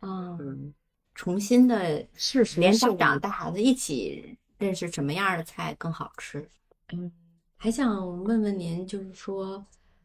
[0.00, 0.74] 啊，嗯，
[1.14, 6.48] 重新的试试，连家长带孩子一起认识什么样的菜更好吃。
[6.92, 7.12] 嗯，
[7.56, 9.64] 还想问问您，就是说。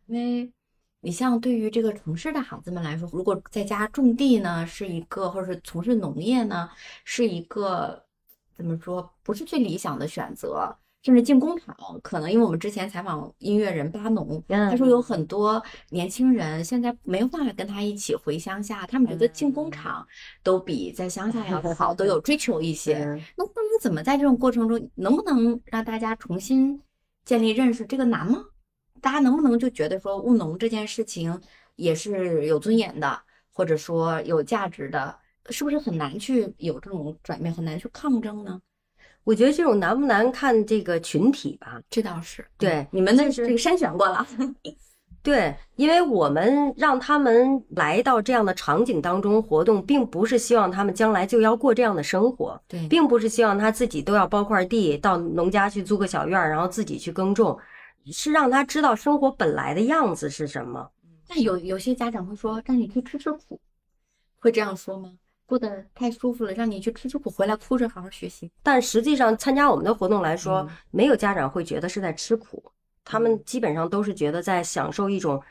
[0.10, 0.52] 因为
[1.02, 6.68] 你像对于这个城市的孩子们来说，如果在家种地呢，是一个，或者是从事农业呢，
[7.06, 8.04] 是一个
[8.56, 10.76] 怎么说，不是最理想的选择。
[11.02, 20.06] 甚至进工厂，可能因为我们之前采访音乐人巴农，他说有很多年轻人现在没有办法跟他一起回乡下，他们觉得进工厂
[20.44, 22.98] 都比在乡下要好，都 有追求一些。
[23.38, 26.82] 那那么怎么在这种过程中，能不能让大家重新
[27.24, 27.86] 建立认识？
[27.86, 28.44] 这个难吗？
[29.02, 31.40] 大家能不能就觉得说务农这件事情
[31.76, 33.20] 也是有尊严的，
[33.52, 35.16] 或者说有价值的，
[35.50, 38.60] 是不是很难去有这种转变，很难去抗争呢？
[39.24, 44.26] 我觉得这种难不难看这个群体吧，这倒是对你们那是这个筛选过了，
[45.22, 57.58] 对，因为我们让他们来到这样的场景当中活动，并不是希望他们将来就要过这样的生活，对，并不是希望他自己都要包块地到农家去租个小院儿，然后自己去耕种。
[58.12, 60.90] 是让他知道生活本来的样子是什么。
[61.28, 63.60] 但有有些家长会说，让你去吃吃苦，
[64.40, 65.14] 会这样说吗？
[65.46, 68.52] 过得太舒服了，让你去吃吃苦，回来哭着好好学习。
[68.62, 72.64] 但实际上，参加我们的活动来说，没有家长会觉得是在吃苦，
[73.04, 75.42] 他们基本上都是觉得在享受一种。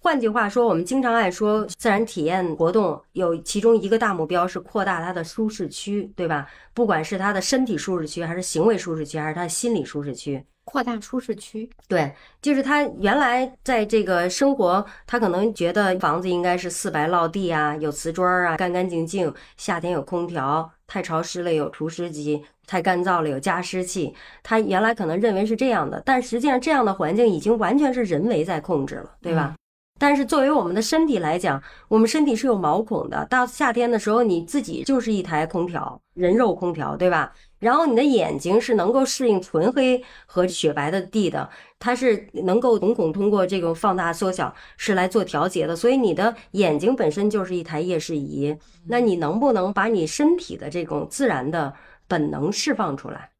[0.00, 6.48] 换句话说，我们经常爱说自然体验活动有其中一个大目标是扩大他的舒适区，对吧？
[6.72, 10.44] 不管是他的身体舒适区，还是行为舒适区，还是他的心理舒适区。
[10.68, 12.12] 扩大舒适区，对，
[12.42, 24.14] 就是他原来在这个生活，他可能觉得房子应该是四白落地啊，有瓷砖啊，干干净净，夏天有空调，太潮湿了有除湿机，太干燥了有加湿器。
[24.42, 29.54] 他原来可能认为是这样的，但实际上这样的环境已经完全是人为在控制了，对吧？
[29.98, 33.26] 但是作为我们的身体来讲，我们身体是有毛孔的。
[33.26, 37.32] 到夏天的时候，你自己就是一台空调，人肉空调，对吧？
[37.58, 41.48] 然后你的眼睛是能够适应纯黑和雪白的地的，
[41.78, 45.74] 它是能够瞳孔通过这种放大缩小是来做调节的。
[45.74, 48.56] 所以你的眼睛本身就是一台夜视仪。
[48.86, 51.74] 那你能不能把你身体的这种自然的
[52.06, 53.30] 本能释放出来？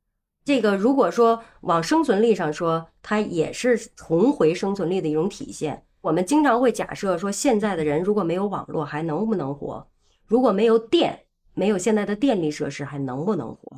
[0.45, 5.85] 这个如果说往生存力上说，它也是重回生存力的一种体现。
[6.01, 9.87] 我们经常会假设说，现在的人如果没有网络还能不能活？
[10.27, 13.77] 如果没有电，没有现在的电力设施还能不能活？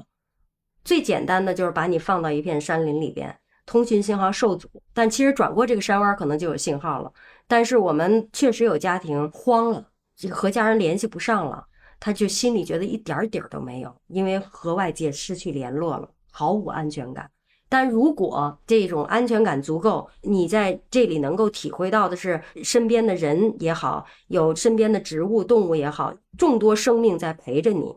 [0.84, 3.34] 最简单的就是把你放到一片山林里边，
[3.66, 7.12] 通讯信号受阻，但其实转过这个山弯可能就有信号了。
[7.46, 11.64] 但是我们确实有家庭慌了，这个和家人联系不上了，
[11.98, 17.30] 他就心里觉得一点底儿都没有，因为和外界失去联络了，毫无安全感。
[17.68, 27.96] 但如果这种安全感足够，你在这里能够体会到的是身边的人也好，有身边的植物、动物也好，众多生命在陪着你，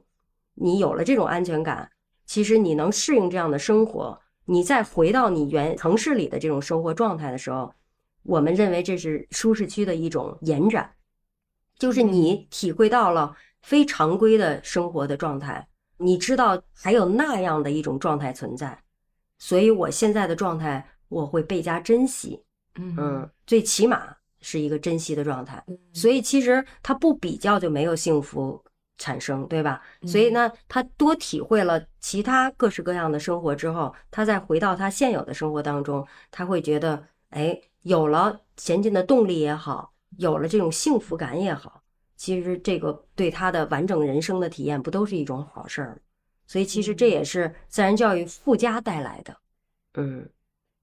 [0.54, 1.90] 你有了这种安全感，
[2.34, 4.20] 其实你能适应这样的生活。
[4.46, 7.72] 你再回到你原城市里的这种生活状态的时候，
[8.24, 10.96] 我们认为这是舒适区的一种延展，
[11.78, 15.68] 就是你体会到了非常规的生活的状态，
[15.98, 18.84] 你知道还有那样的一种状态存在。
[19.38, 22.44] 所以，我现在的状态我会倍加珍惜，
[22.98, 24.08] 嗯，最起码
[24.42, 25.64] 是一个珍惜的状态。
[25.94, 28.60] 所以，其实它不比较就没有幸福
[28.98, 29.82] 产生，对吧？
[30.06, 41.82] 所以呢，他多体会了其他各式各样的生活之后，他再回到他现有的生活当中，他会觉得，哎，有了前进的动力也好，有了这种幸福感也好，
[42.16, 46.02] 其实这个对他的完整人生的体验不都是一种好事儿？
[46.46, 49.36] 所以其实这也是自然教育附加带来的。
[49.96, 50.30] 嗯，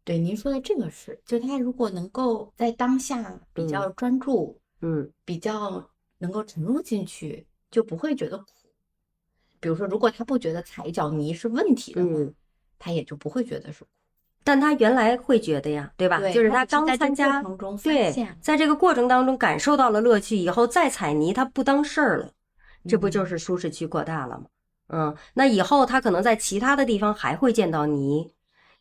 [0.04, 5.88] 对，您说的这个是，就他如果能够在当下比较专注，嗯，比较
[6.18, 8.46] 能够沉入进去，就不会觉得苦。
[9.60, 12.34] 比如说，如果他不觉得踩一脚泥是问题的话，嗯
[12.78, 13.90] 他也就不会觉得是苦。
[14.42, 16.18] 但他原来会觉得呀，对吧？
[16.18, 17.42] 对就是他刚参加
[17.82, 18.10] 对，
[18.40, 22.32] 在这个过程当中感受到了乐趣以后，再踩泥他不当事儿了，
[22.88, 24.46] 这不嗯就是舒适区扩大了吗？
[24.88, 28.32] 嗯，那以后他可能在其他的地方还会见到泥，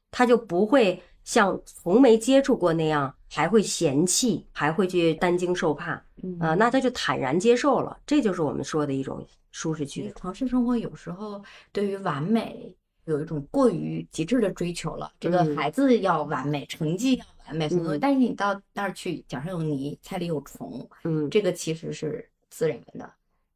[0.09, 10.11] 他就不会像从没接触过那样，还会嫌弃，还会去担惊受怕嗯啊、那他就坦然接受了，这就是我们说的一种舒适区。
[10.17, 11.41] 城市生活有时候
[11.71, 15.11] 对于完美有一种过于极致的追求了。
[15.19, 17.95] 这个嗯孩子要完美，成绩要完美，很多。
[17.95, 23.09] 嗯但是你到那儿去，脚上有泥，菜里有虫，嗯，这个其实是自然的，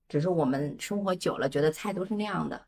[0.07, 2.61] 只是我们生活久了，觉得菜都是那样的。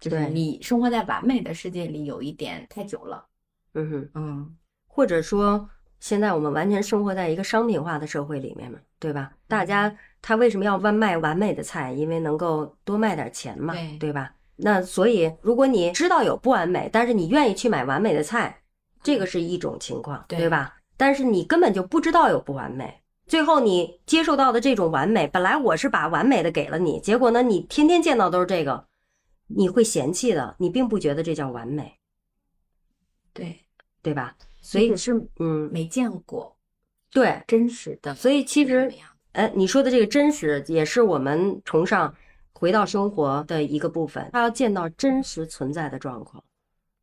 [0.00, 3.26] 就是你生活在完美的世界里有一点太久了。
[3.74, 4.10] 嗯哼。
[4.14, 4.56] 嗯，
[4.88, 5.68] 或者说，
[6.00, 9.32] 现在我们完全生活在一个商品化的社会里面嘛，对吧？
[9.46, 11.92] 大家他为什么要外卖完美的菜？
[11.92, 14.34] 因为能够多卖点钱嘛，对对吧？
[14.56, 18.62] 那所以，如果你知道有不完美，但是你愿意去买完美的菜，
[19.02, 20.76] 这个是一种情况，对对吧？
[20.96, 28.86] 但是你根本就不知道有不完美，最后你接受到的这种完美，本来我是把完美的给了你，结果呢，你天天见到都是这个，
[29.48, 31.98] 你会嫌弃的，你并不觉得这叫完美，
[33.32, 33.63] 对，
[34.04, 34.36] 对吧？
[34.60, 36.56] 所以，是嗯，没见过
[37.10, 38.92] 对，真实的，所以其实
[39.32, 42.14] 哎，你说的这个真实，也是我们崇尚
[42.52, 44.28] 回到生活的一个部分。
[44.32, 46.44] 他要见到真实存在的状况，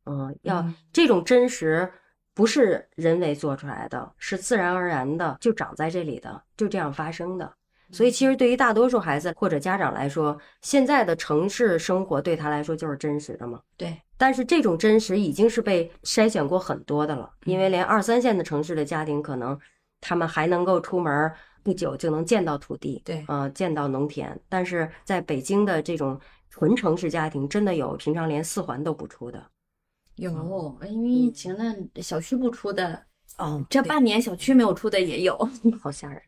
[0.06, 1.92] 嗯，要嗯这种真实
[2.34, 7.52] 不是人为做出来的，是自然而然的就长在这里的，就这样发生的。
[7.90, 13.60] 所以，其实对于大多数孩子或者家长来说，现在的城市生活对他来说就是真实的嘛。
[13.76, 19.58] 对，但是这种真实已经是被筛选过很多的了，因为连二三线的城市的家庭，可能
[20.00, 24.40] 他们还能够出门儿不久就能见到土地，对呃，见到农田。
[24.48, 26.20] 但是在北京的这种
[26.50, 29.44] 纯城市家庭，真的有平常连四环都不出的。
[30.14, 30.30] 有，
[30.88, 33.04] 因为疫情呢，小区不出的，
[33.38, 35.36] 哦这半年小区没有出的也有。
[35.82, 36.22] 好吓人。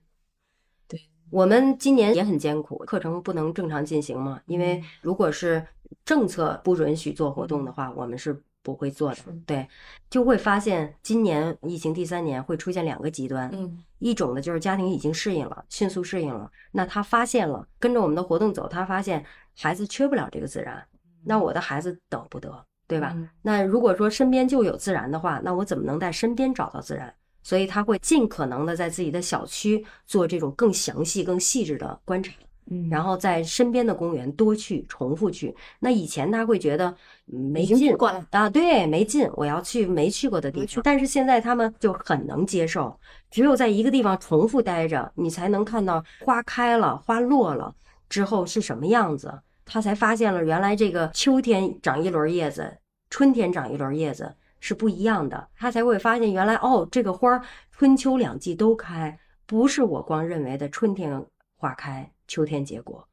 [0.89, 5.65] 对，我们今年也很艰苦，课程不能正常进行嘛，因为如果是
[6.05, 9.19] 政策不允许做活动的话，我们是不会做的。
[9.47, 9.67] 对，
[10.11, 19.25] 就会发现今年疫情第三年会出现两个极端，嗯一种呢就是家庭已经适应了，迅速适应了，那他发现了跟着我们的活动走，他发现
[19.57, 20.87] 孩子缺不了这个自然，
[21.23, 23.13] 那我的孩子等不得，对吧？
[23.15, 27.15] 嗯那如果说身边就有自然的话，那我怎么能在身边找到自然？
[27.43, 32.33] 所以他会尽可能的在自己的小区做这种更详细、更细致的观察，
[32.71, 35.55] 嗯然后在身边的公园多去、重复去。
[35.81, 36.95] 那以前他会觉得
[37.33, 40.83] 嗯没劲过了啊，对，没劲，我要去没去过的地方。
[40.83, 42.99] 但是现在他们就很能接受，
[43.31, 47.75] 只有在一个地方重复待着，你才能看到花开了、花落了
[48.09, 49.33] 之后是什么样子。
[49.67, 52.77] 他才发现了原来这个秋天长一轮叶子，
[53.09, 55.49] 春天长一轮叶子是不一样的。
[55.57, 61.11] 他才会发现原来哦，这个花儿春秋两季都开，不是我光认为的春天
[61.57, 63.07] 花开，秋天结果。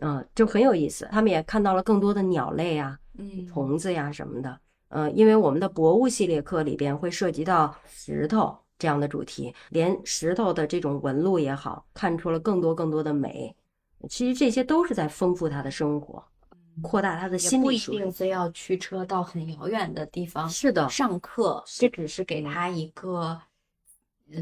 [0.00, 1.08] 嗯，就很有意思。
[1.10, 4.60] 他们也看到了更多的鸟类啊、嗯虫子呀什么的。
[4.88, 13.54] 呃，因为我们的博物系列课里边会涉及到石头这样的主题，连石头的这种纹路也好，看出了更多更多的美。
[14.08, 16.24] 其实这些都是在丰富他的生活，
[16.80, 23.42] 扩大他的心理属性定非要驱车到很遥远的地方是的，上课，这只是给他一个呃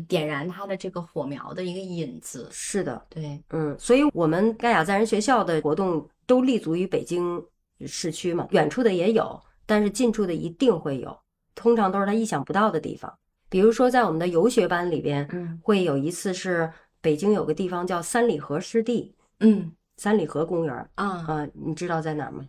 [0.09, 2.49] 点燃他的这个火苗的一个引子。
[2.51, 7.43] 是的，对，嗯，所以我们盖亚自然学校的活动都立足于北京
[7.87, 11.17] 市区嘛，远处的也有，但是近处的一定会有，
[11.55, 13.13] 通常都是他意想不到的地方。
[13.49, 16.71] 比如说，在我们的游学班里边，嗯会有一次是
[17.01, 22.45] 北京有个地方叫三里河湿地，嗯三里河公园儿啊啊、你知道在哪儿吗？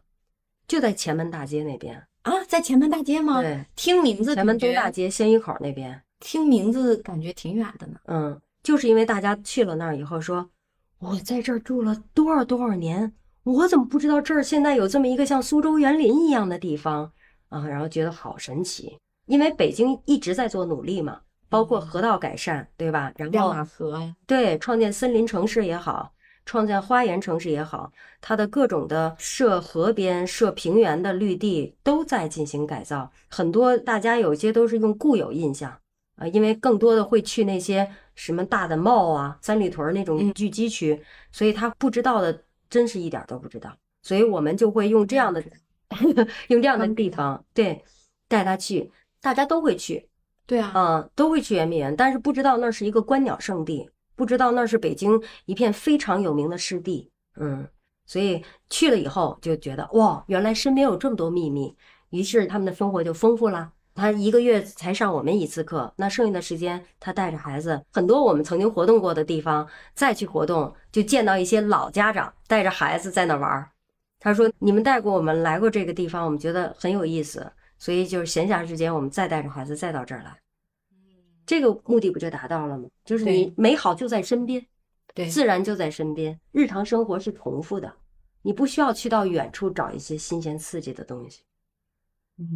[0.67, 3.41] 就在前门大街那边，啊，在前门大街吗？
[3.41, 6.01] 对，听名字前门东大街鲜鱼口那边。
[6.19, 7.99] 听名字感觉挺远的呢。
[8.05, 10.49] 嗯，就是因为大家去了那儿以后说，
[10.99, 13.13] 我在这儿住了多少多少年，
[13.43, 17.11] 我怎么不知道这儿现在有这么一个像苏州园林一样的地方
[17.49, 17.67] 啊？
[17.67, 18.97] 然后觉得好神奇，
[19.27, 23.11] 因为北京一直在做努力嘛，包括河道改善，对吧？
[23.15, 26.11] 然后亮马河呀，对，创建森林城市也好，
[26.45, 35.79] 创建花园城市也好，它的各种的设河边、设平原的绿地都在进行改造，很多大家有些都是用固有印象
[36.17, 41.01] 啊，因为更多的会去那些什么大的 mall 啊、三里屯那种嗯聚集区，
[41.31, 45.43] 所以他不知道的真是一点都不知道，所以我们就会用这样的
[46.49, 47.83] 用这样的地方，对，
[48.27, 48.91] 带他去，
[49.21, 50.09] 大家都会去，
[50.45, 57.67] 对啊，嗯，都会去圆明园，但是不知道那是一个观鸟圣地，不知道那是北京一片非常有名的湿地，嗯，
[58.07, 61.75] 所以去了以后就觉得哇，原来身边有这么多秘密，
[62.09, 63.71] 于是他们的生活就丰富了。
[63.97, 73.71] 他一个月才上我们一次课，那剩下的时间他带着孩子，很多我们曾经活动过的地方再去活动，就见到一些老家长带着孩子在那玩儿。
[74.19, 80.37] 他说：“你们带过我们来过这个地方，我们觉得很有意思，所以就是闲暇时间我们再带着孩子再到这儿来。”
[81.45, 82.87] 这个目的不就达到了吗？
[83.03, 84.63] 就是你美好就在身边，
[85.15, 87.91] 对自然就在身边，日常生活是重复的，
[88.41, 91.41] 你不需要去到远处找一些新鲜刺激的东西。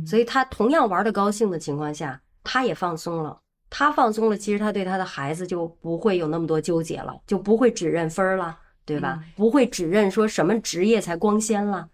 [0.05, 3.39] 所以以他同样玩的高兴的情况下，他也放松了。
[3.69, 9.17] 他放松了，其实他对他的孩子就不会有那么多纠结了，就不会只认分儿了，对吧？
[9.21, 11.87] 嗯不会只认说什么职业才光鲜了，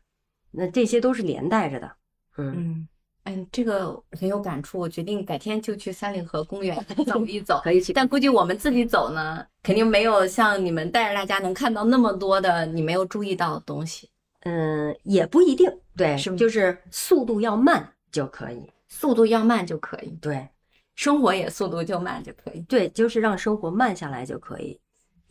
[0.52, 1.92] 那这些都是连带着的。
[2.38, 2.88] 嗯，嗯。
[3.24, 6.76] 哎，这个很有感触，我决定改天就去三里河公园
[7.06, 7.60] 走一走。
[7.62, 7.92] 可以去。
[7.94, 14.10] 但估计我们自己走呢，肯定没有像你们带着大家能看到那么多的你没有注意到的东西。
[14.42, 18.70] 嗯，也不一定，对，是吗就是速度要慢就可以。
[18.88, 20.48] 速度要慢就可以，对
[20.96, 22.62] 生活也速度就慢就可以。
[22.62, 24.80] 对，就是让生活慢下来就可以。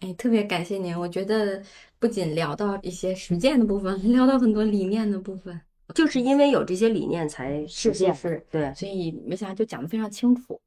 [0.00, 1.62] 哎，特别感谢您，我觉得
[1.98, 5.58] 不仅聊到一些实践的部分， 聊到很多理念的部分，
[5.94, 8.14] 就是因为有这些理念才实现。
[8.14, 10.60] 是，对，所以没想到就讲得非常清楚。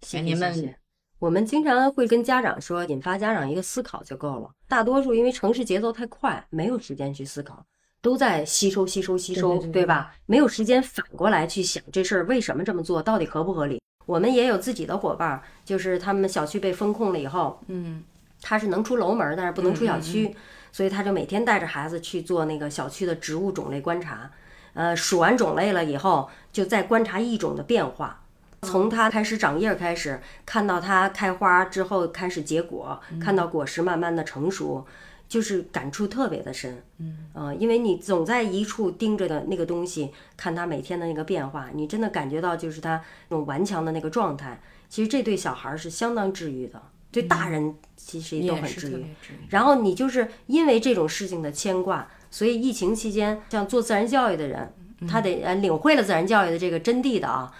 [0.00, 0.74] 谢谢您
[1.18, 4.50] 我们经常会跟家长说，引发家长一个思考就够了。
[4.66, 7.64] 大多数因为城市节奏太快，没有时间去思考，
[8.02, 10.12] 都在吸收、吸收、吸收，对吧？
[10.26, 13.80] 没有时间反过来去想这事儿为什么这么做，到底合不合理。
[14.04, 18.02] 我们也有自己的伙伴儿，就是他们小区被封控了以后，嗯
[18.42, 20.36] 他是能出楼门儿，但是不能出小嗯区，
[20.72, 24.28] 所以他就每天带着孩子去做那个小区的植物种类观察。
[24.74, 28.24] 呃，数完种类了以后，就再观察一种的变化，
[28.62, 34.84] 从它开始长叶儿开始，看到它开花之后开始结果，看到果实慢慢的成熟，
[35.32, 36.82] 就是感触特别的深。
[36.98, 44.60] 嗯呃，因为你总在一处盯着的那个东西，看它每天的那个变化，你真的感觉到就是它那种顽强的那个状态。
[44.90, 49.06] 其实这对小孩儿是相当治愈的，对大人其实也都很治愈。
[49.48, 54.74] 然后你就是因为这种事情的牵挂，所以疫情期间，像做自然教育的人，
[55.08, 57.50] 他得呃领会了自然教育的这个真谛的啊，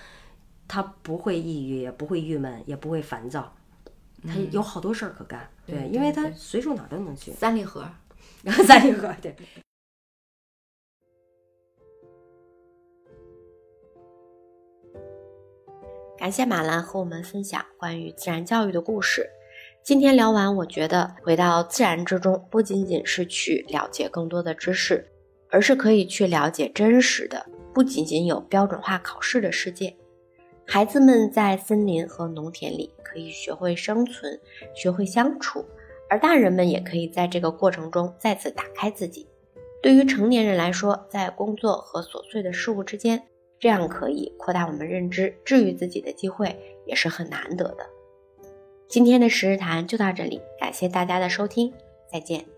[0.68, 3.54] 他不会抑郁，也不会郁闷，也不会烦躁，
[4.26, 5.48] 他有好多事儿可干。
[5.66, 7.32] 对对因为他随处哪儿都能去。
[7.32, 7.84] 三里河，
[8.66, 9.34] 三里河，对。
[16.18, 19.28] 感谢马兰和我们分享关于自然教育的故事。
[19.82, 25.04] 今天聊完，我觉得回到自然之中，不仅仅是去了解更多的知识，
[25.50, 27.44] 而是可以去了解真实的，
[27.74, 29.96] 不仅仅有标准化考试的世界。
[30.66, 34.40] 孩子们在森林和农田里可以学会生存，
[34.74, 35.64] 学会相处，
[36.08, 39.26] 而大人们也可以在这个过程中再次打开自己。
[39.82, 43.22] 对于成年人来说，在工作和琐碎的事物之间，
[43.58, 46.56] 这样可以扩大我们认知、治愈自己的机会
[46.86, 47.86] 也是很难得的。
[48.88, 51.74] 今天的十日谈就到这里，感谢大家的收听，
[52.10, 52.51] 再见。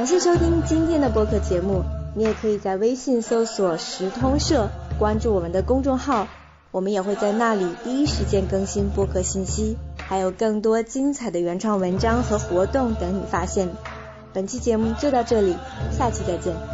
[0.00, 1.84] 感谢收听今天的播客节目，
[2.14, 6.26] 你也可以在微信搜索“时通社”，关注我们的公众号，
[6.70, 13.68] 我们也会在那里第一时间更新播客信息，还有更多精彩的原创文章和活动等你发现。
[14.32, 15.54] 本期节目就到这里，
[15.92, 16.69] 下期再见。